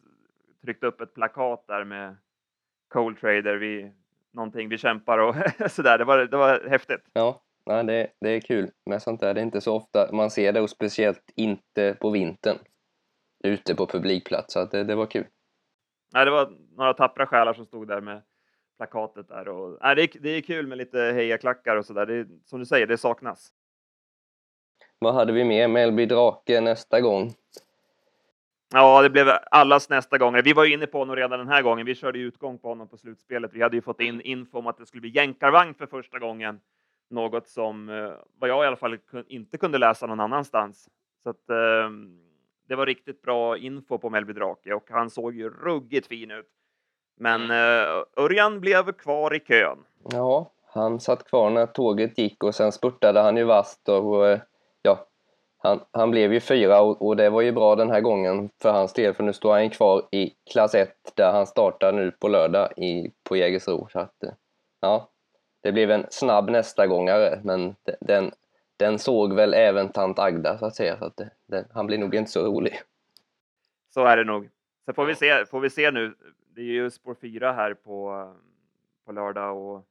tryckt 0.63 0.85
upp 0.85 1.01
ett 1.01 1.15
plakat 1.15 1.65
där 1.67 1.85
med 1.85 2.17
cold 2.89 3.21
trader, 3.21 3.57
vi, 3.57 3.93
någonting 4.33 4.69
vi 4.69 4.79
kämpar 4.79 5.19
och 5.19 5.35
sådär. 5.71 5.99
Det 5.99 6.05
var, 6.05 6.19
det 6.19 6.37
var 6.37 6.69
häftigt. 6.69 7.11
Ja, 7.13 7.43
ja 7.65 7.83
det, 7.83 8.11
det 8.21 8.31
är 8.31 8.41
kul 8.41 8.71
med 8.87 9.03
sånt 9.03 9.21
där. 9.21 9.35
Det 9.35 9.41
är 9.41 9.45
inte 9.45 9.61
så 9.61 9.77
ofta 9.77 10.13
man 10.13 10.31
ser 10.31 10.53
det 10.53 10.61
och 10.61 10.71
speciellt 10.71 11.33
inte 11.37 11.97
på 12.01 12.11
vintern 12.11 12.59
ute 13.45 13.75
på 13.75 13.87
publikplats. 13.87 14.53
Så 14.53 14.65
det, 14.65 14.85
det 14.85 14.95
var 14.95 15.07
kul. 15.07 15.27
Nej, 16.15 16.25
det 16.25 16.31
var 16.31 16.53
några 16.77 16.95
tappra 16.95 17.27
själar 17.27 17.55
som 17.55 17.67
stod 17.67 17.89
där 17.89 18.01
med 18.01 18.23
plakatet 18.77 19.29
där 19.29 19.49
och 19.49 19.79
nej, 19.83 19.97
det, 19.97 20.03
är, 20.03 20.21
det 20.21 20.31
är 20.31 20.41
kul 20.41 20.67
med 20.67 20.79
lite 20.79 20.99
hejaklackar 20.99 21.77
och 21.77 21.87
sådär. 21.87 22.27
Som 22.45 22.59
du 22.59 22.67
säger, 22.67 22.87
det 22.87 22.99
saknas. 22.99 23.53
Vad 24.99 25.15
hade 25.15 25.33
vi 25.33 25.45
mer? 25.45 25.69
Melby 25.69 26.07
Drake 26.07 26.61
nästa 26.61 27.01
gång? 27.01 27.35
Ja, 28.75 29.03
det 29.03 29.11
blev 29.11 29.29
allas 29.51 29.89
nästa 29.89 30.19
gång. 30.19 30.43
Vi 30.45 30.53
var 30.53 30.65
ju 30.65 30.73
inne 30.73 30.87
på 30.87 30.99
honom 30.99 31.17
redan 31.17 31.39
den 31.39 31.49
här 31.49 31.63
gången. 31.63 31.87
Vi 31.87 31.95
körde 31.95 32.19
utgång 32.19 32.59
på 32.59 32.69
honom 32.69 32.89
på 32.89 32.97
slutspelet. 32.97 33.51
Vi 33.55 33.63
hade 33.63 33.77
ju 33.77 33.83
fått 33.83 34.01
in 34.01 34.21
info 34.21 34.59
om 34.59 34.67
att 34.67 34.79
det 34.79 34.87
skulle 34.87 35.01
bli 35.01 35.11
jänkarvagn 35.11 35.75
för 35.75 35.87
första 35.87 36.19
gången. 36.19 36.61
Något 37.11 37.49
som, 37.49 37.89
eh, 37.89 38.13
vad 38.39 38.51
jag 38.51 38.65
i 38.65 38.67
alla 38.67 38.77
fall 38.77 38.99
inte 39.29 39.59
kunde 39.59 39.79
läsa 39.79 40.07
någon 40.07 40.21
annanstans. 40.21 40.89
Så 41.23 41.31
att, 41.31 41.51
eh, 41.51 41.91
det 42.69 42.75
var 42.75 42.87
riktigt 42.87 43.23
bra 43.23 43.57
info 43.57 43.99
på 43.99 44.11
Melby 44.11 44.33
Drake 44.33 44.75
och 44.75 44.91
han 44.91 45.11
såg 45.11 45.35
ju 45.35 45.51
ruggigt 45.51 46.07
fin 46.07 46.31
ut. 46.31 46.49
Men 47.21 47.41
uh, 47.41 48.05
Örjan 48.17 48.61
blev 48.61 48.93
kvar 48.93 49.35
i 49.35 49.41
kön. 49.41 49.79
Ja, 50.13 50.51
han 50.67 51.01
satt 51.01 51.25
kvar 51.25 51.51
när 51.51 51.67
tåget 51.67 52.19
gick 52.19 52.45
och 52.45 52.55
sen 52.55 52.73
spurtade 52.73 53.21
han 53.21 53.37
ju 53.37 53.45
vast 53.45 53.89
och 53.89 54.27
ja, 54.27 54.39
han, 55.59 55.81
han 55.91 56.11
blev 56.11 56.33
ju 56.33 56.41
fyra 56.41 56.81
och, 56.81 57.07
och, 57.07 57.17
det 57.17 57.31
var 57.31 57.41
ju 57.41 57.53
bra 57.53 57.77
den 57.77 57.91
här 57.91 58.01
gången 58.01 58.51
för 58.63 58.73
hans 58.73 58.93
del 58.93 59.15
för 59.15 59.25
nu 59.25 59.33
står 59.33 59.53
han 59.53 59.71
kvar 59.71 60.03
i 60.11 60.35
klass 60.53 60.75
1 60.75 61.13
där 61.15 61.33
han 61.33 61.47
startar 61.47 61.93
nu 61.93 62.11
på 62.11 62.29
lördag 62.29 62.79
i, 62.79 63.13
på 63.23 63.37
Jägersro. 63.37 63.89
Så 63.93 63.99
att, 63.99 64.25
ja, 64.81 65.09
det 65.61 65.73
blev 65.73 65.91
en 65.91 66.07
snabb 66.11 66.51
nästa 66.51 66.87
gångare 66.87 67.41
men 67.45 67.77
den, 68.01 68.33
den 68.77 68.99
såg 68.99 69.33
väl 69.33 69.55
även 69.55 69.89
tant 69.89 70.19
Agda 70.19 70.59
så 70.59 70.67
att 70.67 70.77
säga. 70.77 70.99
Så 70.99 71.05
att 71.05 71.17
det, 71.17 71.31
den, 71.47 71.65
han 71.73 71.87
blir 71.87 71.99
nog 71.99 72.15
inte 72.15 72.31
så 72.31 72.47
rolig. 72.47 72.81
Så 73.91 74.05
är 74.05 74.17
det 74.17 74.25
nog. 74.25 74.49
Sen 74.85 74.95
får 74.95 75.05
vi 75.05 75.15
se, 75.15 75.47
får 75.47 75.61
vi 75.61 75.71
se 75.71 75.91
nu. 75.91 76.15
Det 76.55 76.61
är 76.61 76.65
ju 76.65 76.91
spår 76.91 77.15
4 77.15 77.53
här 77.53 77.75
på, 77.75 78.29
på 79.05 79.13
lördag 79.13 79.57
och, 79.57 79.85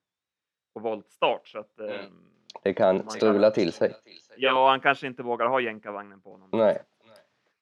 och 0.73 0.81
voltstart 0.81 1.47
så 1.47 1.59
att 1.59 1.79
mm. 1.79 2.27
Det 2.63 2.73
kan 2.73 3.09
strula 3.09 3.51
till 3.51 3.73
sig. 3.73 3.93
Ja, 4.37 4.69
han 4.69 4.79
kanske 4.79 5.07
inte 5.07 5.23
vågar 5.23 5.47
ha 5.47 5.59
jänkarvagnen 5.59 6.21
på 6.21 6.31
honom. 6.31 6.49
Nej. 6.51 6.81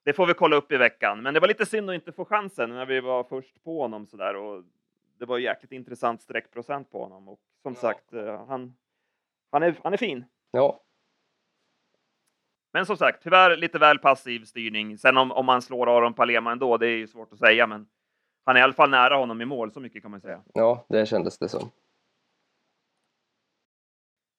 Det 0.03 0.13
får 0.13 0.25
vi 0.25 0.33
kolla 0.33 0.55
upp 0.55 0.71
i 0.71 0.77
veckan, 0.77 1.21
men 1.23 1.33
det 1.33 1.39
var 1.39 1.47
lite 1.47 1.65
synd 1.65 1.89
att 1.89 1.93
inte 1.95 2.11
få 2.11 2.25
chansen 2.25 2.69
när 2.69 2.85
vi 2.85 2.99
var 2.99 3.23
först 3.23 3.63
på 3.63 3.81
honom 3.81 4.07
sådär 4.07 4.35
och 4.35 4.63
det 5.19 5.25
var 5.25 5.37
jäkligt 5.37 5.71
intressant 5.71 6.21
sträckprocent 6.21 6.91
på 6.91 7.03
honom 7.03 7.27
och 7.27 7.39
som 7.63 7.73
Ja. 7.73 7.79
sagt, 7.81 8.13
eh, 8.13 8.45
han, 8.47 8.75
han, 9.51 9.63
är, 9.63 9.75
han 9.83 9.93
är 9.93 9.97
fin. 9.97 10.25
Ja, 10.51 10.81
Men 12.73 12.85
som 12.85 12.97
sagt, 12.97 13.23
tyvärr 13.23 13.57
lite 13.57 13.79
väl 13.79 13.99
passiv 13.99 14.45
styrning. 14.45 14.97
Sen 14.97 15.17
om, 15.17 15.31
om 15.31 15.45
man 15.45 15.61
slår 15.61 15.97
Aron 15.97 16.13
Palema 16.13 16.51
ändå, 16.51 16.77
det 16.77 16.87
är 16.87 16.97
ju 16.97 17.07
svårt 17.07 17.33
att 17.33 17.39
säga, 17.39 17.67
men 17.67 17.87
han 18.45 18.55
är 18.55 18.59
i 18.59 18.63
alla 18.63 18.73
fall 18.73 18.89
nära 18.89 19.15
honom 19.15 19.41
i 19.41 19.45
mål, 19.45 19.71
så 19.71 19.79
mycket 19.79 20.01
kan 20.01 20.11
man 20.11 20.21
säga. 20.21 20.41
ja, 20.53 20.85
det 20.89 21.05
kändes 21.05 21.37
det 21.37 21.49
som. 21.49 21.69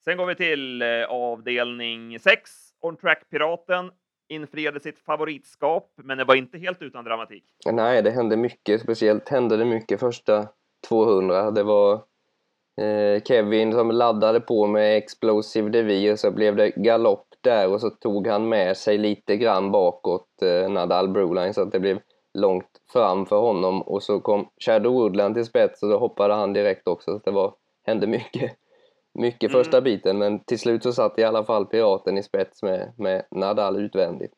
Sen 0.08 0.16
går 0.16 0.26
vi 0.26 0.34
till 0.34 0.82
eh, 0.82 0.88
avdelning 1.08 2.18
6. 2.18 2.50
On 2.80 2.96
Track 2.96 3.30
Piraten 3.30 3.90
infriade 4.28 4.80
sitt 4.80 4.98
favoritskap, 4.98 5.92
men 5.96 6.18
det 6.18 6.24
var 6.24 6.34
inte 6.34 6.58
helt 6.58 6.82
utan 6.82 7.04
dramatik. 7.04 7.44
Nej, 7.72 8.02
det 8.02 8.10
hände 8.10 8.36
mycket. 8.36 8.80
Speciellt 8.80 9.28
hände 9.28 9.56
det 9.56 9.64
mycket 9.64 10.00
första 10.00 10.48
200. 10.88 11.50
Det 11.50 11.62
var 11.62 11.92
eh, 12.80 13.22
Kevin 13.24 13.72
som 13.72 13.90
laddade 13.90 14.40
på 14.40 14.66
med 14.66 14.96
Explosive 14.96 15.70
Devir, 15.70 16.16
så 16.16 16.30
blev 16.30 16.56
det 16.56 16.70
galopp 16.70 17.26
där 17.40 17.72
och 17.72 17.80
så 17.80 17.90
tog 17.90 18.26
han 18.26 18.48
med 18.48 18.76
sig 18.76 18.98
lite 18.98 19.36
grann 19.36 19.70
bakåt 19.70 20.42
eh, 20.42 20.70
Nadal 20.70 21.08
Broline 21.08 21.54
så 21.54 21.62
att 21.62 21.72
det 21.72 21.80
blev 21.80 22.00
långt 22.34 22.80
fram 22.92 23.26
för 23.26 23.38
honom 23.38 23.82
och 23.82 24.02
så 24.02 24.20
kom 24.20 24.48
Shadow 24.66 24.92
Woodland 24.92 25.34
till 25.34 25.44
spets 25.44 25.82
och 25.82 25.88
då 25.88 25.98
hoppade 25.98 26.34
han 26.34 26.52
direkt 26.52 26.88
också. 26.88 27.18
Så 27.18 27.20
det 27.24 27.30
var, 27.30 27.54
hände 27.86 28.06
mycket, 28.06 28.52
mycket 29.20 29.50
Mm. 29.50 29.64
första 29.64 29.80
biten 29.80 30.18
men 30.18 30.44
till 30.44 30.58
slut 30.58 30.82
så 30.82 30.92
satt 30.92 31.18
i 31.18 31.24
alla 31.24 31.44
fall 31.44 31.66
Piraten 31.66 32.18
i 32.18 32.22
spets 32.22 32.62
med, 32.62 32.92
med 32.98 33.26
Nadal 33.30 33.76
utvändigt. 33.84 34.34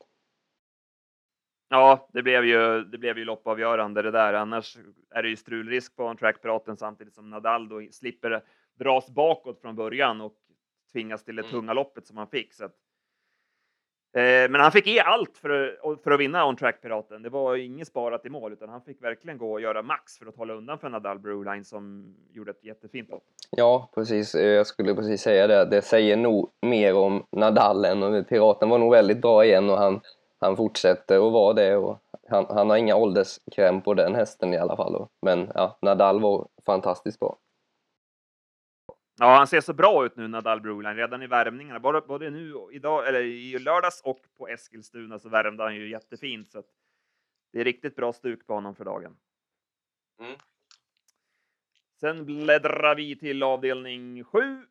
Ja, 1.68 2.08
det 2.12 2.23
blev 2.23 2.44
ju, 2.44 2.85
det 2.85 2.99
blev 2.99 3.18
ju 3.18 3.25
loppavgörande 3.25 4.02
det 4.02 4.11
där. 4.11 4.35
Annars 4.35 4.76
är 5.11 5.23
det 5.23 5.28
ju 5.28 5.37
strulrisk 5.37 5.97
på 5.97 6.04
On 6.04 6.16
Track 6.16 6.42
Piraten 6.42 6.76
samtidigt 6.76 7.14
som 7.14 7.30
Nadal 7.30 7.68
då 7.68 7.82
slipper 7.92 8.42
dras 8.78 9.11
bakåt 9.11 9.61
från 9.61 9.76
början 9.76 10.20
och 10.20 10.35
tvingas 10.92 11.25
till 11.25 11.37
det 11.37 11.42
Mm. 11.42 11.52
tunga 11.52 11.73
loppet 11.73 12.06
som 12.06 12.16
han 12.16 12.28
fick. 12.28 12.54
Så 12.54 12.64
att, 12.64 12.75
Eh, 14.12 14.50
men 14.50 14.54
han 14.54 14.72
fick 14.72 14.86
ge 14.86 15.00
allt 15.00 15.38
för, 15.38 15.78
att- 15.82 16.02
för 16.02 16.10
att 16.10 16.20
vinna 16.20 16.46
On 16.46 16.56
Track 16.56 16.82
Piraten. 16.82 17.22
Det 17.22 17.28
var 17.28 17.56
inget 17.56 17.88
sparat 17.88 18.26
i 18.26 18.30
mål, 18.30 18.52
utan 18.52 18.68
han 18.68 18.82
fick 18.82 19.02
verkligen 19.02 19.38
gå 19.38 19.52
och 19.52 19.60
göra 19.60 19.82
max 19.82 20.18
för 20.18 20.26
att 20.26 20.36
hålla 20.36 20.54
undan 20.54 20.78
för 20.78 20.88
Nadal 20.88 21.18
Broline 21.18 21.64
som 21.64 22.14
gjorde 22.32 22.50
ett 22.50 22.64
jättefint 22.64 23.10
lopp. 23.10 23.22
Ja, 23.50 23.88
precis. 23.94 24.34
Eh, 24.34 24.46
jag 24.46 24.66
skulle 24.66 24.94
precis 24.94 25.20
säga 25.22 25.46
det. 25.46 25.64
Det 25.64 25.82
säger 25.82 26.16
nog 26.16 26.50
mer 26.62 26.94
om 26.96 27.24
Nadal 27.32 27.84
än 27.84 28.02
om 28.02 28.24
Piraten 28.24 28.68
var 28.68 28.78
nog 28.78 28.90
väldigt 28.92 29.20
bra 29.20 29.44
igen 29.44 29.70
och 29.70 29.78
han, 29.78 30.00
han 30.40 30.56
fortsätter 30.56 31.26
att 31.26 31.32
vara 31.32 31.52
det. 31.52 31.76
Och 31.76 31.98
han, 32.28 32.46
han 32.48 32.70
har 32.70 32.76
inga 32.76 32.96
ålderskräm 32.96 33.80
på 33.80 33.94
den 33.94 34.14
hästen 34.14 34.54
i 34.54 34.58
alla 34.58 34.76
fall. 34.76 35.06
Men 35.22 35.50
ja, 35.54 35.78
Nadal 35.82 36.20
var 36.20 36.46
fantastiskt 36.66 37.20
bra. 37.20 37.36
Ja, 39.20 39.37
han 39.37 39.46
ser 39.46 39.60
så 39.60 39.72
bra 39.72 40.06
ut 40.06 40.16
nu, 40.16 40.28
Nadal 40.28 40.60
Broline, 40.60 40.94
redan 40.94 41.22
i 41.22 41.26
värmningarna. 41.26 41.80
Både, 41.80 42.00
både 42.00 42.30
nu 42.30 42.54
idag, 42.72 43.08
eller 43.08 43.20
i 43.22 43.58
lördags 43.58 44.00
och 44.04 44.20
på 44.38 44.48
Eskilstuna 44.48 45.18
så 45.18 45.28
värmde 45.28 45.62
han 45.62 45.76
ju 45.76 45.90
jättefint. 45.90 46.50
Så 46.50 46.58
att 46.58 46.66
det 47.52 47.60
är 47.60 47.64
riktigt 47.64 47.96
bra 47.96 48.12
stuk 48.12 48.46
på 48.46 48.54
honom 48.54 48.75
för 48.75 48.84
dagen. 48.84 49.16
Mm. 50.20 50.37
Sen 52.00 52.25
bläddrar 52.25 52.94
vi 52.94 53.16
till 53.16 53.42
avdelning 53.42 54.25
7. 54.25 54.66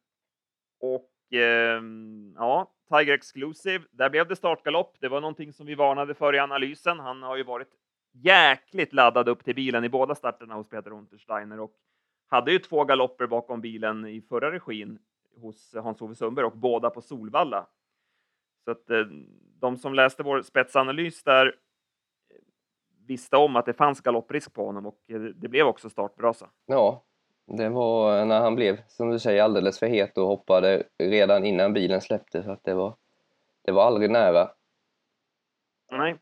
Och 0.79 1.11
ehm, 1.31 2.33
ja, 2.35 2.71
Tiger 2.89 3.13
Exclusive. 3.13 3.83
Där 3.91 4.09
blev 4.09 4.27
det 4.27 4.35
startgalopp. 4.35 4.97
Det 4.99 5.07
var 5.07 5.21
någonting 5.21 5.53
som 5.53 5.65
vi 5.65 5.75
varnade 5.75 6.13
för 6.13 6.35
i 6.35 6.39
analysen. 6.39 6.99
Han 6.99 7.23
har 7.23 7.37
ju 7.37 7.43
varit 7.43 7.71
jäkligt 8.11 8.93
laddad 8.93 9.29
upp 9.29 9.43
till 9.43 9.55
bilen 9.55 9.83
i 9.83 9.89
båda 9.89 10.15
starterna 10.15 10.55
hos 10.55 10.69
Peter 10.69 10.91
Untersteiner 10.93 11.59
och 11.59 11.73
hade 12.27 12.51
ju 12.51 12.59
två 12.59 12.83
galopper 12.83 13.27
bakom 13.27 13.61
bilen 13.61 14.05
i 14.05 14.21
förra 14.21 14.51
regin 14.51 14.99
hos 15.41 15.75
Hans-Ove 15.75 16.15
Sundberg 16.15 16.45
och 16.45 16.57
båda 16.57 16.89
på 16.89 17.01
Solvalla. 17.01 17.67
Så 18.65 18.71
att 18.71 18.89
eh, 18.89 19.05
de 19.59 19.77
som 19.77 19.93
läste 19.93 20.23
vår 20.23 20.41
spetsanalys 20.41 21.23
där 21.23 21.45
eh, 21.45 21.51
visste 23.07 23.37
om 23.37 23.55
att 23.55 23.65
det 23.65 23.73
fanns 23.73 24.01
galopprisk 24.01 24.53
på 24.53 24.65
honom 24.65 24.85
och 24.85 24.99
eh, 25.07 25.19
det 25.19 25.47
blev 25.47 25.67
också 25.67 25.89
startbrasa. 25.89 26.49
Ja, 26.65 27.03
det 27.45 27.69
var 27.69 28.25
när 28.25 28.41
han 28.41 28.55
blev, 28.55 28.77
som 28.87 29.09
du 29.09 29.19
säger, 29.19 29.43
alldeles 29.43 29.79
för 29.79 29.87
het 29.87 30.17
och 30.17 30.27
hoppade 30.27 30.83
redan 30.97 31.45
innan 31.45 31.73
bilen 31.73 32.01
släppte. 32.01 32.43
Så 32.43 32.51
att 32.51 32.63
det 32.63 32.73
var, 32.73 32.95
det 33.61 33.71
var 33.71 33.83
aldrig 33.83 34.09
nära. 34.09 34.49
Nej. 35.91 36.17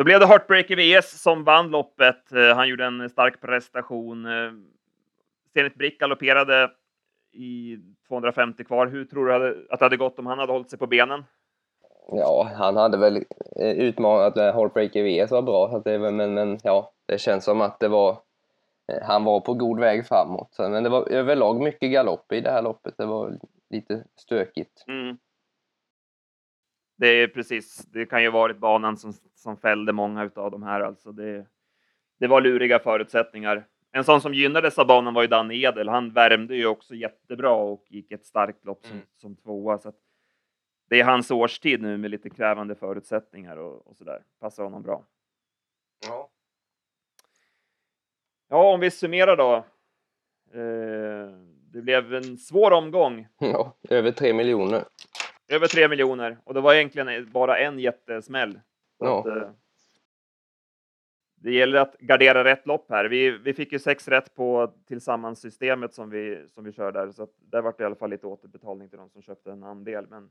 Då 0.00 0.04
blev 0.04 0.20
det 0.20 0.26
Heartbreaker 0.26 0.76
VS 0.76 1.22
som 1.22 1.44
vann 1.44 1.70
loppet. 1.70 2.32
Eh, 2.32 2.56
Han 2.56 2.68
gjorde 2.68 2.84
en 2.84 3.10
stark 3.10 3.40
prestation. 3.40 4.26
Eh, 4.26 4.52
Zenit 5.52 5.74
Brick 5.74 6.00
galopperade 6.00 6.70
i 7.32 7.78
250 8.08 8.64
kvar. 8.64 8.86
Hur 8.86 9.04
tror 9.04 9.26
du 9.26 9.66
att 9.70 9.78
det 9.78 9.84
hade 9.84 9.96
gått 9.96 10.18
om 10.18 10.26
han 10.26 10.38
hade 10.38 10.52
hållit 10.52 10.70
sig 10.70 10.78
på 10.78 10.86
benen? 10.86 11.24
Ja, 12.12 12.50
han 12.54 12.76
hade 12.76 12.98
väl 12.98 13.16
eh, 13.60 13.70
utmanat 13.70 14.36
Heartbreaker 14.36 15.02
VS 15.02 15.30
var 15.30 15.42
bra, 15.42 15.70
så 15.70 15.76
att 15.76 15.84
det, 15.84 15.98
men, 15.98 16.34
men 16.34 16.58
ja, 16.62 16.92
det 17.06 17.18
känns 17.18 17.44
som 17.44 17.60
att 17.60 17.80
det 17.80 17.88
var 17.88 18.18
han 19.02 19.24
var 19.24 19.40
på 19.40 19.54
god 19.54 19.80
väg 19.80 20.06
framåt. 20.06 20.56
Men 20.58 20.82
det 20.82 20.88
var 20.88 21.08
överlag 21.08 21.60
mycket 21.60 21.90
galopp 21.90 22.32
i 22.32 22.40
det 22.40 22.50
här 22.50 22.62
loppet. 22.62 22.94
Det 22.96 23.06
var 23.06 23.38
lite 23.70 24.04
stökigt. 24.16 24.84
Mm. 24.88 25.18
Det 27.00 27.06
är 27.08 27.28
precis, 27.28 27.76
det 27.76 28.06
kan 28.06 28.22
ju 28.22 28.30
varit 28.30 28.58
banan 28.58 28.96
som, 28.96 29.12
som 29.34 29.56
fällde 29.56 29.92
många 29.92 30.24
utav 30.24 30.50
de 30.50 30.62
här 30.62 30.80
alltså. 30.80 31.12
Det, 31.12 31.46
det 32.18 32.26
var 32.26 32.40
luriga 32.40 32.78
förutsättningar. 32.78 33.66
En 33.92 34.04
sån 34.04 34.20
som 34.20 34.34
gynnades 34.34 34.78
av 34.78 34.86
banan 34.86 35.14
var 35.14 35.22
ju 35.22 35.28
Danne 35.28 35.54
Edel. 35.54 35.88
Han 35.88 36.12
värmde 36.12 36.56
ju 36.56 36.66
också 36.66 36.94
jättebra 36.94 37.50
och 37.50 37.84
gick 37.88 38.12
ett 38.12 38.24
starkt 38.24 38.64
lopp 38.64 38.84
som, 38.84 38.92
Mm. 38.96 39.06
som 39.16 39.36
tvåa. 39.36 39.78
Så 39.78 39.92
det 40.88 41.00
är 41.00 41.04
hans 41.04 41.30
årstid 41.30 41.82
nu 41.82 41.96
med 41.96 42.10
lite 42.10 42.30
krävande 42.30 42.74
förutsättningar 42.74 43.56
och, 43.56 43.86
och 43.86 43.96
sådär. 43.96 44.22
Passar 44.40 44.64
honom 44.64 44.82
bra. 44.82 45.04
Ja. 46.06 46.30
Ja, 48.48 48.72
om 48.72 48.80
vi 48.80 48.90
summerar 48.90 49.36
då. 49.36 49.54
Eh, 50.54 51.30
det 51.72 51.82
blev 51.82 52.14
en 52.14 52.38
svår 52.38 52.70
omgång. 52.70 53.26
ja, 53.38 53.76
över 53.90 54.12
tre 54.12 54.32
miljoner. 54.34 54.84
Över 55.50 55.66
tre 55.66 55.88
miljoner 55.88 56.38
och 56.44 56.54
det 56.54 56.60
var 56.60 56.74
egentligen 56.74 57.30
bara 57.32 57.58
en 57.58 57.78
jättesmäll. 57.78 58.60
Ja. 58.98 59.20
att, 59.20 59.26
eh, 59.26 59.50
det 61.42 61.52
gäller 61.52 61.78
att 61.78 61.96
gardera 61.98 62.44
rätt 62.44 62.66
lopp 62.66 62.86
här. 62.88 63.04
Vi, 63.04 63.30
vi 63.30 63.54
fick 63.54 63.72
ju 63.72 63.78
sex 63.78 64.08
rätt 64.08 64.34
på 64.34 64.72
tillsammanssystemet 64.88 65.94
som 65.94 66.10
vi, 66.10 66.44
som 66.48 66.64
vi 66.64 66.72
kör 66.72 66.92
där, 66.92 67.12
så 67.12 67.22
att 67.22 67.30
där 67.38 67.62
var 67.62 67.74
det 67.78 67.82
i 67.82 67.86
alla 67.86 67.94
fall 67.94 68.10
lite 68.10 68.26
återbetalning 68.26 68.88
till 68.88 68.98
de 68.98 69.10
som 69.10 69.22
köpte 69.22 69.52
en 69.52 69.62
andel. 69.62 70.06
Men 70.10 70.30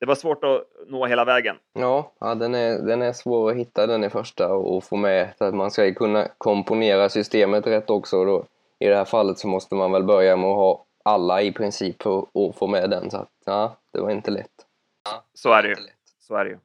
det 0.00 0.06
var 0.06 0.14
svårt 0.14 0.44
att 0.44 0.66
nå 0.88 1.06
hela 1.06 1.24
vägen. 1.24 1.56
Ja, 1.72 2.12
ja 2.20 2.34
den, 2.34 2.54
är, 2.54 2.78
den 2.78 3.02
är 3.02 3.12
svår 3.12 3.50
att 3.50 3.56
hitta 3.56 3.86
den 3.86 4.04
i 4.04 4.10
första 4.10 4.54
och, 4.54 4.84
få 4.84 4.96
med. 4.96 5.34
Så 5.38 5.44
att 5.44 5.54
man 5.54 5.70
ska 5.70 5.94
kunna 5.94 6.28
komponera 6.38 7.08
systemet 7.08 7.66
rätt 7.66 7.90
också. 7.90 8.24
Då, 8.24 8.44
I 8.78 8.86
det 8.86 8.96
här 8.96 9.04
fallet 9.04 9.38
så 9.38 9.48
måste 9.48 9.74
man 9.74 9.92
väl 9.92 10.04
börja 10.04 10.36
med 10.36 10.50
att 10.50 10.56
ha 10.56 10.86
alla 11.04 11.42
i 11.42 11.52
princip 11.52 12.02
för 12.02 12.18
att 12.34 12.56
få 12.56 12.66
med 12.66 12.90
den. 12.90 13.10
Så 13.10 13.16
att, 13.16 13.30
ja, 13.46 13.76
det 13.92 14.00
var 14.00 14.10
inte 14.10 14.30
lätt. 14.30 14.66
Så 15.34 15.52
är 15.52 15.62
det 15.62 15.68
ju. 15.68 15.76
Så 16.18 16.34
är 16.36 16.44
det 16.44 16.50
ju. 16.50 16.58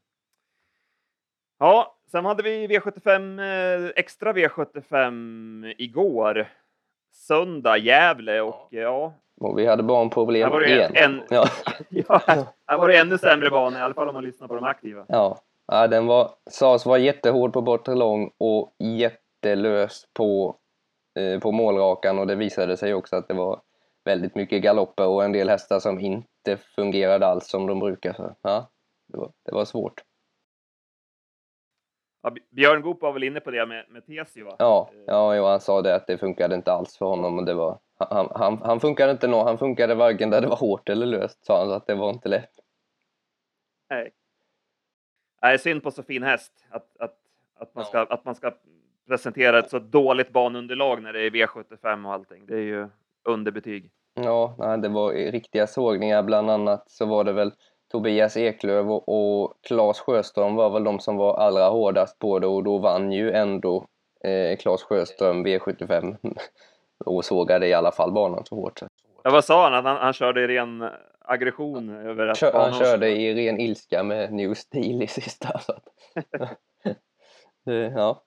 Ja, 1.59 1.95
sen 2.11 2.25
hade 2.25 2.43
vi 2.43 2.67
V75, 2.67 3.39
eh, 3.85 3.91
extra 3.95 4.33
V75 4.33 5.73
igår. 5.77 6.47
Söndag, 7.13 7.77
Gävle 7.77 8.41
och 8.41 8.67
ja, 8.69 9.13
Och 9.41 9.59
vi 9.59 9.65
hade 9.65 9.83
barnproblem 9.83 10.51
Här 10.51 10.67
igen. 10.67 10.91
en- 10.95 11.21
Ja. 11.29 11.45
ja, 11.89 12.21
här 12.67 12.77
var 12.77 12.87
det 12.87 12.97
ännu 12.97 13.17
sämre 13.17 13.49
bana, 13.49 13.79
i 13.79 13.81
alla 13.81 13.93
fall 13.93 14.07
om 14.07 14.13
man 14.13 14.23
lyssnar 14.23 14.47
på 14.47 14.55
de 14.55 14.63
aktiva. 14.63 15.05
Ja, 15.07 15.39
ja 15.67 15.87
den 15.87 16.05
var, 16.05 16.31
sades 16.49 16.85
vara 16.85 16.97
jättehård 16.97 17.53
på 17.53 17.61
bortre 17.61 17.95
lång 17.95 18.31
och 18.37 18.75
jättelös 18.79 20.07
på, 20.13 20.55
eh, 21.19 21.39
på 21.39 21.51
målrakan 21.51 22.19
och 22.19 22.27
det 22.27 22.35
visade 22.35 22.77
sig 22.77 22.93
också 22.93 23.15
att 23.15 23.27
det 23.27 23.33
var 23.33 23.61
väldigt 24.09 24.35
mycket 24.35 24.63
galopper 24.63 25.07
och 25.07 25.23
en 25.23 25.31
del 25.31 25.49
hästar 25.49 25.79
som 25.79 25.99
inte 25.99 26.57
fungerade 26.57 27.25
alls 27.27 27.47
som 27.47 27.67
de 27.67 27.79
brukar. 27.79 28.13
Så, 28.13 28.35
ja, 28.41 28.69
det, 29.07 29.17
var, 29.17 29.31
det 29.45 29.51
var 29.51 29.65
svårt. 29.65 30.01
Ja, 32.21 32.35
Björn 32.49 32.81
Goop 32.81 33.01
var 33.01 33.13
väl 33.13 33.23
inne 33.23 33.39
på 33.39 33.51
det 33.51 33.65
med, 33.65 33.85
med 33.89 34.05
Tesio, 34.05 34.45
va? 34.45 34.55
Ja, 34.59 34.89
Eh, 34.93 35.03
ja, 35.07 35.35
jo, 35.35 35.43
han 35.43 35.59
sa 35.59 35.81
det 35.81 35.95
att 35.95 36.07
det 36.07 36.17
funkade 36.17 36.55
inte 36.55 36.71
alls 36.71 36.97
för 36.97 37.05
honom 37.05 37.37
och 37.39 37.45
det 37.45 37.53
var 37.53 37.79
han, 37.99 38.29
han, 38.35 38.57
han 38.57 38.79
funkade 38.79 39.11
inte 39.11 39.27
nå, 39.27 39.43
han 39.43 39.57
funkade 39.57 39.95
varken 39.95 40.29
där 40.29 40.41
det 40.41 40.47
var 40.47 40.55
hårt 40.55 40.89
eller 40.89 41.05
löst 41.05 41.45
sa 41.45 41.59
han, 41.59 41.67
så 41.67 41.73
att 41.73 41.87
det 41.87 41.95
var 41.95 42.09
inte 42.09 42.29
lätt. 42.29 42.51
Nej. 43.89 44.11
Nej, 45.41 45.59
synd 45.59 45.83
på 45.83 45.91
så 45.91 46.03
fin 46.03 46.23
häst 46.23 46.65
att, 46.69 46.97
att, 46.99 47.17
att, 47.55 47.75
man 47.75 47.83
Ja. 47.83 47.87
ska, 47.89 48.13
att 48.13 48.25
man 48.25 48.35
ska 48.35 48.51
presentera 49.07 49.59
ett 49.59 49.69
så 49.69 49.79
dåligt 49.79 50.29
banunderlag 50.31 51.01
när 51.03 51.13
det 51.13 51.21
är 51.21 51.29
V75 51.31 52.05
och 52.05 52.13
allting. 52.13 52.45
Det 52.45 52.53
är 52.55 52.61
ju 52.61 52.87
underbetyg. 53.23 53.91
Ja, 54.23 54.55
nej, 54.57 54.77
det 54.77 54.89
var 54.89 55.11
riktiga 55.11 55.67
sågningar. 55.67 56.23
Bland 56.23 56.49
annat 56.49 56.89
så 56.89 57.05
var 57.05 57.23
det 57.23 57.33
väl 57.33 57.51
Tobias 57.91 58.37
Eklöf 58.37 58.87
och, 58.87 59.09
och 59.09 59.53
Claes 59.61 59.99
Sjöström 59.99 60.55
var 60.55 60.69
väl 60.69 60.83
de 60.83 60.99
som 60.99 61.17
var 61.17 61.37
allra 61.37 61.69
hårdast 61.69 62.19
på 62.19 62.39
det 62.39 62.47
och 62.47 62.63
då 62.63 62.77
vann 62.77 63.11
ju 63.11 63.31
ändå 63.31 63.87
eh, 64.23 64.57
Claes 64.57 64.83
Sjöström 64.83 65.45
V75 65.45 66.17
och 67.05 67.25
sågade 67.25 67.67
i 67.67 67.73
alla 67.73 67.91
fall 67.91 68.11
banan 68.11 68.45
så 68.45 68.55
hårt. 68.55 68.79
Ja, 69.23 69.31
vad 69.31 69.45
sa 69.45 69.63
han? 69.63 69.73
Att 69.73 69.85
han, 69.85 69.97
han 69.97 70.13
körde 70.13 70.43
i 70.43 70.47
ren 70.47 70.89
aggression 71.19 71.89
över 71.89 72.27
att 72.27 72.37
Kör, 72.37 72.53
Han 72.53 72.73
körde 72.73 73.09
i 73.09 73.35
ren 73.35 73.59
ilska 73.59 74.03
med 74.03 74.33
New 74.33 74.53
Steel 74.53 75.03
i 75.03 75.07
sista. 75.07 75.59
Så 75.59 75.71
att, 75.71 75.83
ja. 77.95 78.23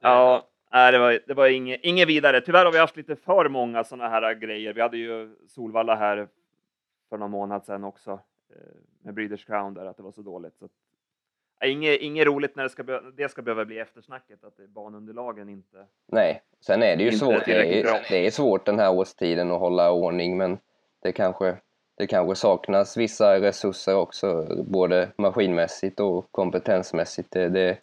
Ja, 0.00 0.48
nej, 0.72 0.92
det 0.92 0.98
var, 0.98 1.20
det 1.26 1.34
var 1.34 1.46
inget, 1.46 1.80
inget 1.82 2.08
vidare. 2.08 2.40
Tyvärr 2.40 2.64
har 2.64 2.72
vi 2.72 2.78
haft 2.78 2.96
lite 2.96 3.16
för 3.16 3.48
många 3.48 3.84
sådana 3.84 4.08
här 4.08 4.34
grejer. 4.34 4.72
Vi 4.72 4.80
hade 4.80 4.96
ju 4.96 5.36
Solvalla 5.48 5.94
här 5.94 6.28
för 7.08 7.18
någon 7.18 7.30
månad 7.30 7.64
sedan 7.64 7.84
också 7.84 8.10
eh, 8.50 8.56
med 9.02 9.14
Breeders 9.14 9.44
Crown 9.44 9.74
där, 9.74 9.86
att 9.86 9.96
det 9.96 10.02
var 10.02 10.12
så 10.12 10.22
dåligt. 10.22 10.56
Så 10.58 10.68
Inget, 11.64 12.00
inget 12.00 12.26
roligt 12.26 12.56
när 12.56 12.62
det 12.62 12.68
ska, 12.68 12.82
det 13.16 13.28
ska 13.28 13.42
behöva 13.42 13.64
bli 13.64 13.78
eftersnacket, 13.78 14.44
att 14.44 14.56
banunderlagen 14.68 15.48
inte... 15.48 15.86
Nej, 16.06 16.42
sen 16.60 16.82
är 16.82 16.96
det 16.96 17.02
ju 17.02 17.12
svårt. 17.12 17.44
Det 17.44 17.80
är, 17.80 18.00
det 18.10 18.26
är 18.26 18.30
svårt 18.30 18.66
den 18.66 18.78
här 18.78 18.92
årstiden 18.92 19.50
att 19.50 19.60
hålla 19.60 19.92
ordning, 19.92 20.36
men 20.36 20.58
det 21.02 21.12
kanske, 21.12 21.56
det 21.96 22.06
kanske 22.06 22.34
saknas 22.34 22.96
vissa 22.96 23.40
resurser 23.40 23.96
också, 23.96 24.46
både 24.64 25.08
maskinmässigt 25.16 26.00
och 26.00 26.32
kompetensmässigt. 26.32 27.30
Det, 27.30 27.48
det, 27.48 27.78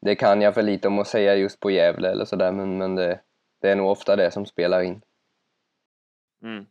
det 0.00 0.14
kan 0.14 0.40
jag 0.40 0.54
för 0.54 0.62
lite 0.62 0.88
om 0.88 0.98
att 0.98 1.08
säga 1.08 1.36
just 1.36 1.60
på 1.60 1.70
Gävle 1.70 2.10
eller 2.10 2.24
sådär, 2.24 2.52
men, 2.52 2.78
men 2.78 2.94
det, 2.94 3.20
det 3.60 3.70
är 3.70 3.76
nog 3.76 3.90
ofta 3.90 4.16
det 4.16 4.30
som 4.30 4.46
spelar 4.46 4.80
in. 4.80 5.00
Mm. 6.42 6.66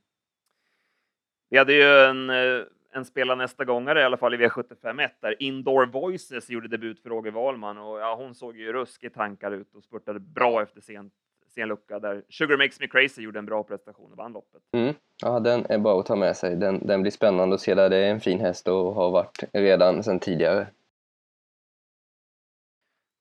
Vi 1.49 1.57
hade 1.57 1.73
ju 1.73 1.83
en 1.83 2.29
eh, 2.29 2.65
en 2.97 3.05
spela 3.05 3.35
nästa 3.35 3.65
gångare 3.65 4.01
i 4.01 4.03
alla 4.03 4.17
fall 4.17 4.33
i 4.33 4.37
V751 4.37 5.09
där 5.19 5.35
Indoor 5.39 5.85
Voices 5.85 6.49
gjorde 6.49 6.67
debut 6.67 6.99
för 6.99 7.09
Roger 7.09 7.31
Wahlman 7.31 7.77
och 7.77 7.99
ja, 7.99 8.15
hon 8.15 8.35
såg 8.35 8.57
ju 8.57 8.73
ruskigt 8.73 9.15
tankar 9.15 9.51
ut 9.51 9.75
och 9.75 9.83
spurtade 9.83 10.19
bra 10.19 10.61
efter 10.61 10.81
sen, 10.81 11.11
sen 11.55 11.67
lucka 11.67 11.99
där 11.99 12.23
Sugar 12.29 12.57
Makes 12.57 12.79
Me 12.79 12.87
Crazy 12.87 13.21
gjorde 13.21 13.39
en 13.39 13.45
bra 13.45 13.63
prestation 13.63 14.11
och 14.11 14.17
vann 14.17 14.33
loppet. 14.33 14.61
Mm. 14.73 14.93
Ja, 15.23 15.39
den 15.39 15.65
är 15.69 15.77
bra 15.77 15.99
att 15.99 16.05
ta 16.05 16.15
med 16.15 16.37
sig. 16.37 16.55
Den, 16.55 16.87
den 16.87 17.01
blir 17.01 17.11
spännande 17.11 17.55
att 17.55 17.61
se 17.61 17.75
där. 17.75 17.89
Det 17.89 17.97
är 17.97 18.11
en 18.11 18.19
fin 18.19 18.39
häst 18.39 18.67
och 18.67 18.93
har 18.93 19.11
varit 19.11 19.43
redan 19.53 20.03
sedan 20.03 20.19
tidigare. 20.19 20.67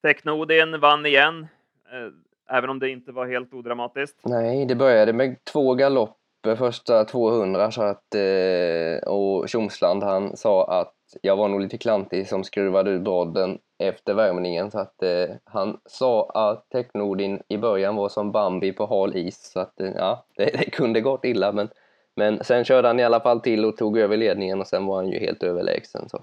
Technodin 0.07 0.81
vann 0.81 1.07
igen, 1.07 1.47
eh, 1.93 2.57
även 2.57 2.71
om 2.71 2.79
det 2.79 2.91
inte 2.91 3.13
var 3.13 3.27
helt 3.27 3.55
odramatiskt. 3.55 4.21
Nej, 4.25 4.67
det 4.67 4.75
började 4.75 5.13
med 5.13 5.45
två 5.45 5.75
galopper, 5.75 6.57
första 6.57 7.05
200 7.05 7.71
så 7.71 7.83
att, 7.83 8.15
eh, 8.15 9.09
och 9.09 9.49
Tjomsland 9.49 10.03
han 10.03 10.37
sa 10.37 10.81
att 10.81 10.95
jag 11.23 11.37
var 11.37 11.49
nog 11.49 11.61
lite 11.61 11.79
klantig 11.79 12.29
som 12.29 12.45
skruvade 12.45 12.91
ur 12.91 12.99
brodden 12.99 13.59
efter 13.79 14.15
värmningen 14.15 14.71
så 14.71 14.79
att 14.79 15.03
eh, 15.03 15.29
han 15.45 15.81
sa 15.85 16.31
att 16.35 16.71
Technodin 16.71 17.43
i 17.49 17.59
början 17.59 17.97
var 17.97 18.09
som 18.09 18.33
Bambi 18.33 18.73
på 18.73 18.87
hal 18.87 19.17
is 19.17 19.51
så 19.53 19.61
att 19.61 19.81
eh, 19.81 19.93
ja, 19.97 20.27
det, 20.37 20.45
det, 20.45 20.71
kunde 20.71 21.01
gått 21.01 21.25
illa 21.25 21.53
men, 21.53 21.69
men 22.17 22.45
sen 22.45 22.65
körde 22.65 22.89
han 22.89 23.01
i 23.01 23.05
alla 23.05 23.21
fall 23.21 23.41
till 23.41 23.65
och 23.65 23.77
tog 23.77 23.99
över 23.99 24.17
ledningen 24.17 24.61
och 24.61 24.67
sen 24.67 24.87
var 24.87 24.97
han 24.97 25.09
ju 25.09 25.19
helt 25.19 25.43
överlägsen 25.43 26.09
så 26.09 26.23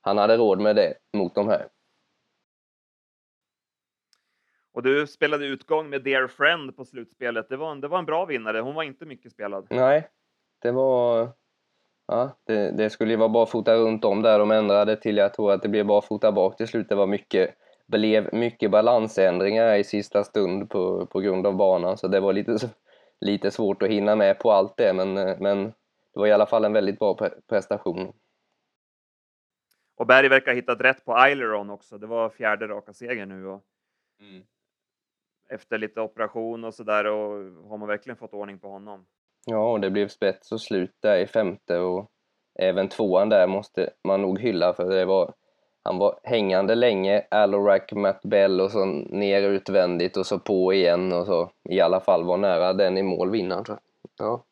han 0.00 0.18
hade 0.18 0.36
råd 0.36 0.60
med 0.60 0.76
det 0.76 0.94
mot 1.12 1.34
de 1.34 1.48
här. 1.48 1.66
Och 4.72 4.82
du 4.82 5.06
spelade 5.06 5.46
utgång 5.46 5.90
med 5.90 6.02
Dear 6.02 6.26
Friend 6.26 6.76
på 6.76 6.84
slutspelet. 6.84 7.48
Det 7.48 7.56
var 7.56 7.72
en, 7.72 7.80
det 7.80 7.88
var 7.88 7.98
en 7.98 8.04
bra 8.04 8.24
vinnare. 8.24 8.60
Hon 8.60 8.74
var 8.74 8.82
inte 8.82 9.06
mycket 9.06 9.32
spelad. 9.32 9.66
Nej, 9.70 10.08
det 10.62 10.70
var... 10.72 11.28
Ja, 12.06 12.36
det, 12.44 12.70
det 12.70 12.90
skulle 12.90 13.10
ju 13.10 13.16
vara 13.16 13.28
barfota 13.28 13.74
runt 13.74 14.04
om 14.04 14.22
där. 14.22 14.38
De 14.38 14.50
ändrade 14.50 14.96
till, 14.96 15.16
jag 15.16 15.34
tror 15.34 15.52
att 15.52 15.62
det 15.62 15.68
blev 15.68 15.86
barfota 15.86 16.32
bak 16.32 16.56
till 16.56 16.68
slut. 16.68 16.88
Det 16.88 16.94
var 16.94 17.06
mycket, 17.06 17.54
blev 17.86 18.34
mycket 18.34 18.70
balansändringar 18.70 19.74
i 19.74 19.84
sista 19.84 20.24
stund 20.24 20.70
på, 20.70 21.06
på 21.06 21.20
grund 21.20 21.46
av 21.46 21.56
banan. 21.56 21.96
Så 21.96 22.08
det 22.08 22.20
var 22.20 22.32
lite, 22.32 22.56
lite 23.20 23.50
svårt 23.50 23.82
att 23.82 23.88
hinna 23.88 24.16
med 24.16 24.38
på 24.38 24.52
allt 24.52 24.76
det. 24.76 24.92
Men, 24.92 25.14
men 25.14 25.64
det 26.14 26.20
var 26.20 26.26
i 26.26 26.32
alla 26.32 26.46
fall 26.46 26.64
en 26.64 26.72
väldigt 26.72 26.98
bra 26.98 27.30
prestation. 27.48 28.12
Och 29.96 30.06
Berg 30.06 30.28
verkar 30.28 30.52
ha 30.52 30.56
hittat 30.56 30.80
rätt 30.80 31.04
på 31.04 31.16
Aileron 31.16 31.70
också. 31.70 31.98
Det 31.98 32.06
var 32.06 32.28
fjärde 32.28 32.68
raka 32.68 32.92
seger 32.92 33.26
nu. 33.26 33.46
Och... 33.46 33.62
Mm 34.20 34.42
efter 35.50 35.78
lite 35.78 36.00
operation 36.00 36.64
och 36.64 36.74
så 36.74 36.82
där 36.82 37.06
och 37.06 37.28
har 37.68 37.78
man 37.78 37.88
verkligen 37.88 38.16
fått 38.16 38.34
ordning 38.34 38.58
på 38.58 38.68
honom. 38.68 39.06
Ja, 39.46 39.72
och 39.72 39.80
det 39.80 39.90
blev 39.90 40.08
spets 40.08 40.52
och 40.52 40.60
slut 40.60 40.94
där 41.02 41.16
i 41.16 41.26
femte 41.26 41.78
och 41.78 42.10
även 42.58 42.88
tvåan 42.88 43.28
där 43.28 43.46
måste 43.46 43.90
man 44.08 44.22
nog 44.22 44.38
hylla 44.40 44.74
för 44.74 44.90
det 44.90 45.04
var 45.04 45.34
han 45.82 45.98
var 45.98 46.20
hängande 46.22 46.74
länge, 46.74 47.26
Alorak, 47.30 47.92
Matt 47.92 48.22
Bell 48.22 48.60
och 48.60 48.70
så 48.70 48.84
ner 48.84 49.42
utvändigt 49.42 50.16
och 50.16 50.26
så 50.26 50.38
på 50.38 50.72
igen 50.72 51.12
och 51.12 51.26
så 51.26 51.52
i 51.68 51.80
alla 51.80 52.00
fall 52.00 52.24
var 52.24 52.36
nära 52.36 52.72
den 52.72 52.98
i 52.98 53.02
mål 53.02 53.30
vinnaren. 53.30 53.64
Så, 53.64 53.78
ja, 54.16 54.44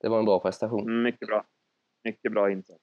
det 0.00 0.08
var 0.08 0.18
en 0.18 0.24
bra 0.24 0.40
prestation. 0.40 0.82
Mm, 0.82 1.02
mycket 1.02 1.28
bra. 1.28 1.44
Mycket 2.04 2.32
bra 2.32 2.50
insats. 2.50 2.80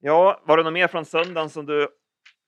Ja, 0.00 0.40
var 0.44 0.56
det 0.56 0.62
något 0.62 0.72
mer 0.72 0.88
från 0.88 1.04
söndagen 1.04 1.50
som 1.50 1.66
du 1.66 1.88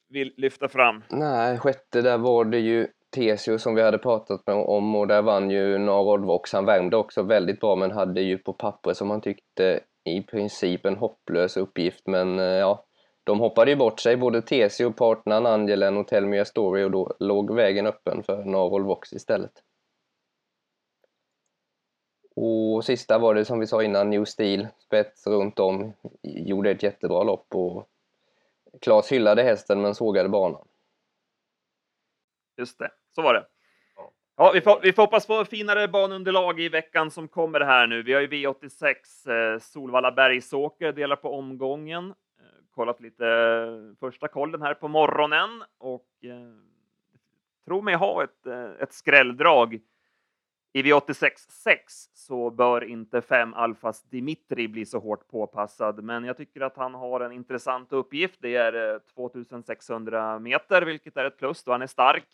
vill 0.08 0.34
lyfta 0.36 0.68
fram? 0.68 1.04
Nej, 1.08 1.58
sjätte 1.58 2.02
där 2.02 2.18
var 2.18 2.44
det 2.44 2.58
ju 2.58 2.86
Tesio 3.10 3.58
som 3.58 3.74
vi 3.74 3.82
hade 3.82 3.98
pratat 3.98 4.46
med 4.46 4.56
om 4.56 4.96
och 4.96 5.08
där 5.08 5.22
vann 5.22 5.50
ju 5.50 5.78
Narod 5.78 6.24
Vox. 6.24 6.52
Han 6.52 6.64
värmde 6.64 6.96
också 6.96 7.22
väldigt 7.22 7.60
bra 7.60 7.76
men 7.76 7.90
hade 7.90 8.20
ju 8.20 8.38
på 8.38 8.52
papper 8.52 8.92
som 8.92 9.10
han 9.10 9.20
tyckte 9.20 9.80
i 10.04 10.22
princip 10.22 10.86
en 10.86 10.96
hopplös 10.96 11.56
uppgift 11.56 12.06
men 12.06 12.38
eh, 12.38 12.44
ja, 12.44 12.84
de 13.24 13.40
hoppade 13.40 13.70
ju 13.70 13.76
bort 13.76 14.00
sig, 14.00 14.16
både 14.16 14.42
Tesio, 14.42 14.92
partnern 14.92 15.46
Angelen 15.46 15.96
och 15.96 16.08
Tell 16.08 16.26
Me 16.26 16.40
A 16.40 16.44
Story 16.44 16.84
och 16.84 16.90
då 16.90 17.14
låg 17.18 17.54
vägen 17.54 17.86
öppen 17.86 18.22
för 18.22 18.44
Narol 18.44 18.84
Vox 18.84 19.12
istället. 19.12 19.52
Och 22.36 22.84
sista 22.84 23.18
var 23.18 23.34
det 23.34 23.44
som 23.44 23.60
vi 23.60 23.66
sa 23.66 23.82
innan, 23.82 24.10
New 24.10 24.24
Steel, 24.24 24.68
spets 24.78 25.26
runt 25.26 25.58
om, 25.58 25.92
gjorde 26.22 26.70
ett 26.70 26.82
jättebra 26.82 27.22
lopp 27.22 27.46
och 27.54 27.88
Klas 28.80 29.12
hyllade 29.12 29.42
hästen 29.42 29.82
men 29.82 29.94
sågade 29.94 30.28
banan. 30.28 30.68
Just 32.56 32.78
det, 32.78 32.90
så 33.14 33.22
var 33.22 33.34
det. 33.34 33.46
Ja, 34.36 34.50
vi 34.54 34.60
får, 34.60 34.80
vi 34.82 34.92
får 34.92 35.02
hoppas 35.02 35.26
på 35.26 35.44
finare 35.44 35.88
banunderlag 35.88 36.60
i 36.60 36.68
veckan 36.68 37.10
som 37.10 37.28
kommer 37.28 37.60
här 37.60 37.86
nu. 37.86 38.02
Vi 38.02 38.12
har 38.14 38.20
ju 38.20 38.28
V86 38.28 38.94
eh, 39.54 39.58
Solvalla 39.58 40.12
Bergsåker 40.12 40.92
delar 40.92 41.16
på 41.16 41.38
omgången. 41.38 42.04
Eh, 42.08 42.14
kollat 42.70 43.00
lite 43.00 43.26
eh, 43.26 43.98
första 44.00 44.28
kollen 44.28 44.62
här 44.62 44.74
på 44.74 44.88
morgonen 44.88 45.64
och 45.78 46.08
eh, 46.22 46.54
tror 47.64 47.82
mig 47.82 47.94
ha 47.94 48.24
ett, 48.24 48.46
ett 48.80 48.92
skrälldrag 48.92 49.80
i 50.72 50.82
V86 50.82 51.50
6 51.50 51.94
så 52.14 52.50
bör 52.50 52.84
inte 52.84 53.20
5 53.20 53.54
Alfas 53.54 54.02
Dimitri 54.02 54.68
bli 54.68 54.86
så 54.86 54.98
hårt 54.98 55.28
påpassad, 55.28 56.04
men 56.04 56.24
jag 56.24 56.36
tycker 56.36 56.60
att 56.60 56.76
han 56.76 56.94
har 56.94 57.20
en 57.20 57.32
intressant 57.32 57.92
uppgift. 57.92 58.38
Det 58.40 58.56
är 58.56 58.94
eh, 58.94 58.98
2600 59.14 60.38
meter, 60.38 60.82
vilket 60.82 61.16
är 61.16 61.24
ett 61.24 61.38
plus 61.38 61.64
då 61.64 61.72
han 61.72 61.82
är 61.82 61.86
stark. 61.86 62.26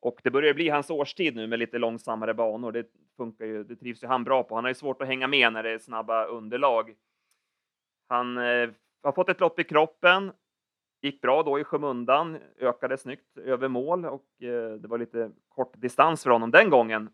Och 0.00 0.20
det 0.22 0.30
börjar 0.30 0.54
bli 0.54 0.68
hans 0.68 0.90
årstid 0.90 1.36
nu 1.36 1.46
med 1.46 1.58
lite 1.58 1.78
långsammare 1.78 2.34
banor. 2.34 2.72
Det 2.72 2.86
funkar 3.16 3.44
ju, 3.44 3.64
det 3.64 3.76
trivs 3.76 4.02
ju 4.02 4.06
han 4.06 4.24
bra 4.24 4.42
på. 4.42 4.54
Han 4.54 4.64
har 4.64 4.70
ju 4.70 4.74
svårt 4.74 5.02
att 5.02 5.08
hänga 5.08 5.26
med 5.26 5.52
när 5.52 5.62
det 5.62 5.70
är 5.70 5.78
snabba 5.78 6.24
underlag. 6.24 6.94
Han 8.08 8.38
eh, 8.38 8.70
har 9.02 9.12
fått 9.12 9.28
ett 9.28 9.40
lopp 9.40 9.60
i 9.60 9.64
kroppen, 9.64 10.32
gick 11.02 11.20
bra 11.20 11.42
då 11.42 11.58
i 11.58 11.64
skymundan, 11.64 12.38
ökade 12.58 12.98
snyggt 12.98 13.38
över 13.38 13.68
mål 13.68 14.04
och 14.04 14.42
eh, 14.42 14.72
det 14.72 14.88
var 14.88 14.98
lite 14.98 15.30
kort 15.48 15.72
distans 15.76 16.22
för 16.22 16.30
honom 16.30 16.50
den 16.50 16.70
gången. 16.70 17.10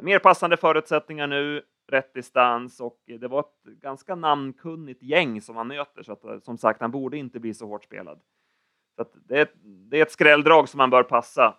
Mer 0.00 0.18
passande 0.18 0.56
förutsättningar 0.56 1.26
nu, 1.26 1.62
rätt 1.88 2.14
distans 2.14 2.80
och 2.80 2.98
det 3.06 3.28
var 3.28 3.40
ett 3.40 3.62
ganska 3.64 4.14
namnkunnigt 4.14 5.02
gäng 5.02 5.40
som 5.40 5.56
han 5.56 5.68
möter 5.68 6.02
så 6.02 6.12
att 6.12 6.44
som 6.44 6.58
sagt, 6.58 6.80
han 6.80 6.90
borde 6.90 7.16
inte 7.16 7.40
bli 7.40 7.54
så 7.54 7.66
hårt 7.66 7.84
spelad. 7.84 8.20
Så 8.96 9.04
det, 9.14 9.38
är 9.38 9.42
ett, 9.42 9.54
det 9.62 9.98
är 9.98 10.02
ett 10.02 10.12
skrälldrag 10.12 10.68
som 10.68 10.78
man 10.78 10.90
bör 10.90 11.02
passa 11.02 11.54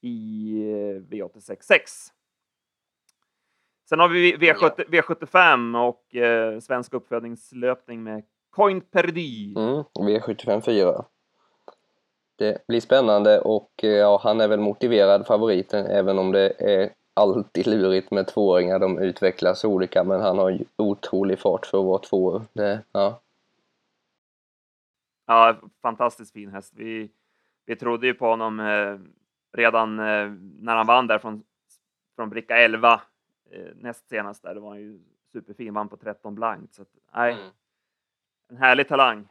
i 0.00 0.52
eh, 0.62 1.02
V86 1.12 2.10
Sen 3.90 4.00
har 4.00 4.08
vi 4.08 4.36
V70, 4.36 4.84
V75 4.88 5.88
och 5.88 6.16
eh, 6.16 6.60
svensk 6.60 6.94
uppfödningslöpning 6.94 8.02
med 8.02 8.22
Coin 8.50 8.80
Perdy. 8.80 9.54
Mm, 9.56 9.82
V75 9.94 10.60
4. 10.60 11.04
Det 12.36 12.66
blir 12.68 12.80
spännande 12.80 13.40
och 13.40 13.70
eh, 13.82 13.90
ja, 13.90 14.20
han 14.22 14.40
är 14.40 14.48
väl 14.48 14.60
motiverad 14.60 15.26
favoriten 15.26 15.86
även 15.86 16.18
om 16.18 16.32
det 16.32 16.52
är 16.58 16.90
alltid 17.14 17.66
lurigt 17.66 18.10
med 18.10 18.26
tvååringar. 18.26 18.78
De 18.78 18.98
utvecklas 18.98 19.64
olika 19.64 20.04
men 20.04 20.20
han 20.20 20.38
har 20.38 20.50
ju 20.50 20.64
otrolig 20.76 21.38
fart 21.38 21.66
för 21.66 21.78
att 21.78 21.84
vara 21.84 21.98
två. 21.98 22.42
Det, 22.52 22.82
ja. 22.92 23.20
ja, 25.26 25.56
fantastiskt 25.82 26.32
fin 26.32 26.50
häst. 26.50 26.72
Vi, 26.76 27.10
vi 27.66 27.76
trodde 27.76 28.06
ju 28.06 28.14
på 28.14 28.26
honom 28.26 28.60
eh, 28.60 28.98
redan 29.52 29.98
eh, 29.98 30.30
när 30.60 30.76
han 30.76 30.86
vann 30.86 31.06
där 31.06 31.18
från, 31.18 31.42
från 32.16 32.30
bricka 32.30 32.56
11 32.56 33.00
eh, 33.50 33.60
näst 33.74 34.08
senast 34.08 34.42
där. 34.42 34.54
Det 34.54 34.60
var 34.60 34.76
ju 34.76 35.00
superfin, 35.32 35.74
vann 35.74 35.88
på 35.88 35.96
13 35.96 36.34
blankt. 36.34 36.74
Så 36.74 36.82
att, 36.82 36.88
nej, 37.14 37.32
mm. 37.32 37.44
en 38.48 38.56
härlig 38.56 38.88
talang. 38.88 39.28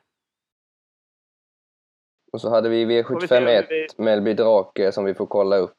Och 2.31 2.41
så 2.41 2.49
hade 2.49 2.69
vi 2.69 3.03
Får 3.03 3.21
vi 3.21 3.27
se 3.27 3.39
hur 3.39 3.45
V751 3.45 3.65
vi- 3.69 4.03
Melby 4.03 4.33
Drake 4.33 4.91
som 4.91 5.05
vi 5.05 5.13
får 5.13 5.25
kolla 5.25 5.57
upp, 5.57 5.78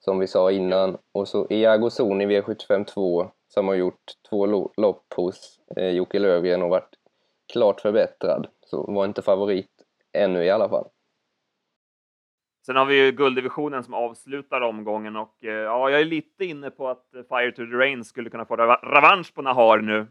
som 0.00 0.18
vi 0.18 0.26
sa 0.26 0.50
innan. 0.50 0.98
Och 1.12 1.28
så 1.28 1.46
Iago 1.50 1.90
Zon 1.90 2.20
i 2.20 2.26
V75 2.26 2.84
2 2.84 3.30
som 3.48 3.68
har 3.68 3.74
gjort 3.74 4.02
två 4.30 4.46
lo- 4.46 4.72
lopp 4.76 5.12
hos 5.16 5.60
eh, 5.76 5.88
Jocke 5.90 6.18
Lövgren 6.18 6.62
och 6.62 6.70
varit 6.70 6.94
klart 7.52 7.80
förbättrad. 7.80 8.46
Så 8.66 8.92
var 8.92 9.04
inte 9.04 9.22
favorit 9.22 9.70
ännu 10.12 10.44
i 10.44 10.50
alla 10.50 10.68
fall. 10.68 10.88
Sen 12.66 12.76
har 12.76 12.84
vi 12.86 13.04
ju 13.04 13.12
gulddivisionen 13.12 13.84
som 13.84 13.94
avslutar 13.94 14.60
omgången 14.60 15.16
och 15.16 15.44
eh, 15.44 15.50
ja, 15.50 15.90
jag 15.90 16.00
är 16.00 16.04
lite 16.04 16.44
inne 16.44 16.70
på 16.70 16.88
att 16.88 17.06
Fire 17.12 17.52
to 17.52 17.56
the 17.56 17.76
Rain 17.76 18.04
skulle 18.04 18.30
kunna 18.30 18.44
få 18.44 18.56
reva- 18.56 18.80
revansch 18.82 19.34
på 19.34 19.42
Nahar 19.42 19.78
nu. 19.78 20.06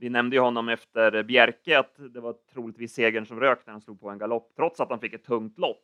Vi 0.00 0.08
nämnde 0.10 0.36
ju 0.36 0.40
honom 0.42 0.68
efter 0.68 1.22
Bjerke 1.22 1.78
att 1.78 1.94
det 2.14 2.20
var 2.20 2.34
troligtvis 2.52 2.94
segern 2.94 3.26
som 3.26 3.40
rök 3.40 3.66
när 3.66 3.72
han 3.72 3.80
slog 3.80 4.00
på 4.00 4.10
en 4.10 4.18
galopp, 4.18 4.52
trots 4.56 4.80
att 4.80 4.90
han 4.90 5.00
fick 5.00 5.12
ett 5.14 5.24
tungt 5.24 5.58
lopp. 5.58 5.82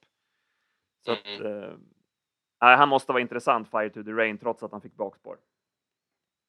Så 1.05 1.13
att, 1.13 1.41
han 2.65 2.89
måste 2.89 3.13
vara 3.13 3.21
intressant, 3.23 3.71
Fire 3.71 3.91
to 3.91 4.03
the 4.03 4.11
Rain, 4.11 4.39
trots 4.39 4.63
att 4.63 4.73
han 4.73 4.81
fick 4.81 4.95
bakspår. 4.95 5.37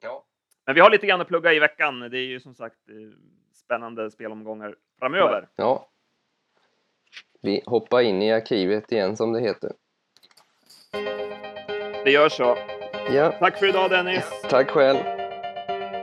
Ja. 0.04 0.23
Men 0.65 0.75
vi 0.75 0.82
har 0.82 0.89
lite 0.89 1.08
grann 1.08 1.21
att 1.21 1.28
plugga 1.28 1.54
i 1.54 1.60
veckan. 1.60 1.99
Det 1.99 2.17
är 2.17 2.25
ju 2.25 2.39
som 2.39 2.54
sagt 2.56 2.89
eh, 2.89 2.95
spännande 3.54 4.12
spelomgångar 4.12 4.75
framöver. 4.99 5.47
Ja. 5.56 5.88
Vi 7.41 7.63
hoppar 7.65 8.01
in 8.01 8.21
i 8.21 8.34
arkivet 8.34 8.91
igen 8.91 9.17
som 9.17 9.34
det 9.34 9.41
heter. 9.41 9.71
Det 12.06 12.12
gör 12.12 12.30
så. 12.30 12.58
Ja, 13.10 13.32
Tack 13.39 13.58
för 13.58 13.69
idag 13.69 13.89
Dennis. 13.89 14.41
tack 14.49 14.69
själv. 14.69 14.97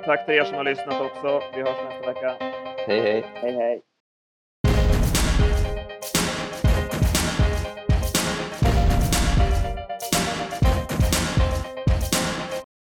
Tack 0.05 0.27
till 0.27 0.35
er 0.35 0.45
som 0.45 0.57
har 0.57 0.65
lyssnat 0.65 1.01
också. 1.01 1.43
Vi 1.55 1.63
hörs 1.63 1.77
nästa 1.85 2.13
vecka. 2.13 2.37
Hej 2.87 3.01
hej. 3.01 3.25
Hej 3.35 3.53
hej. 3.53 3.83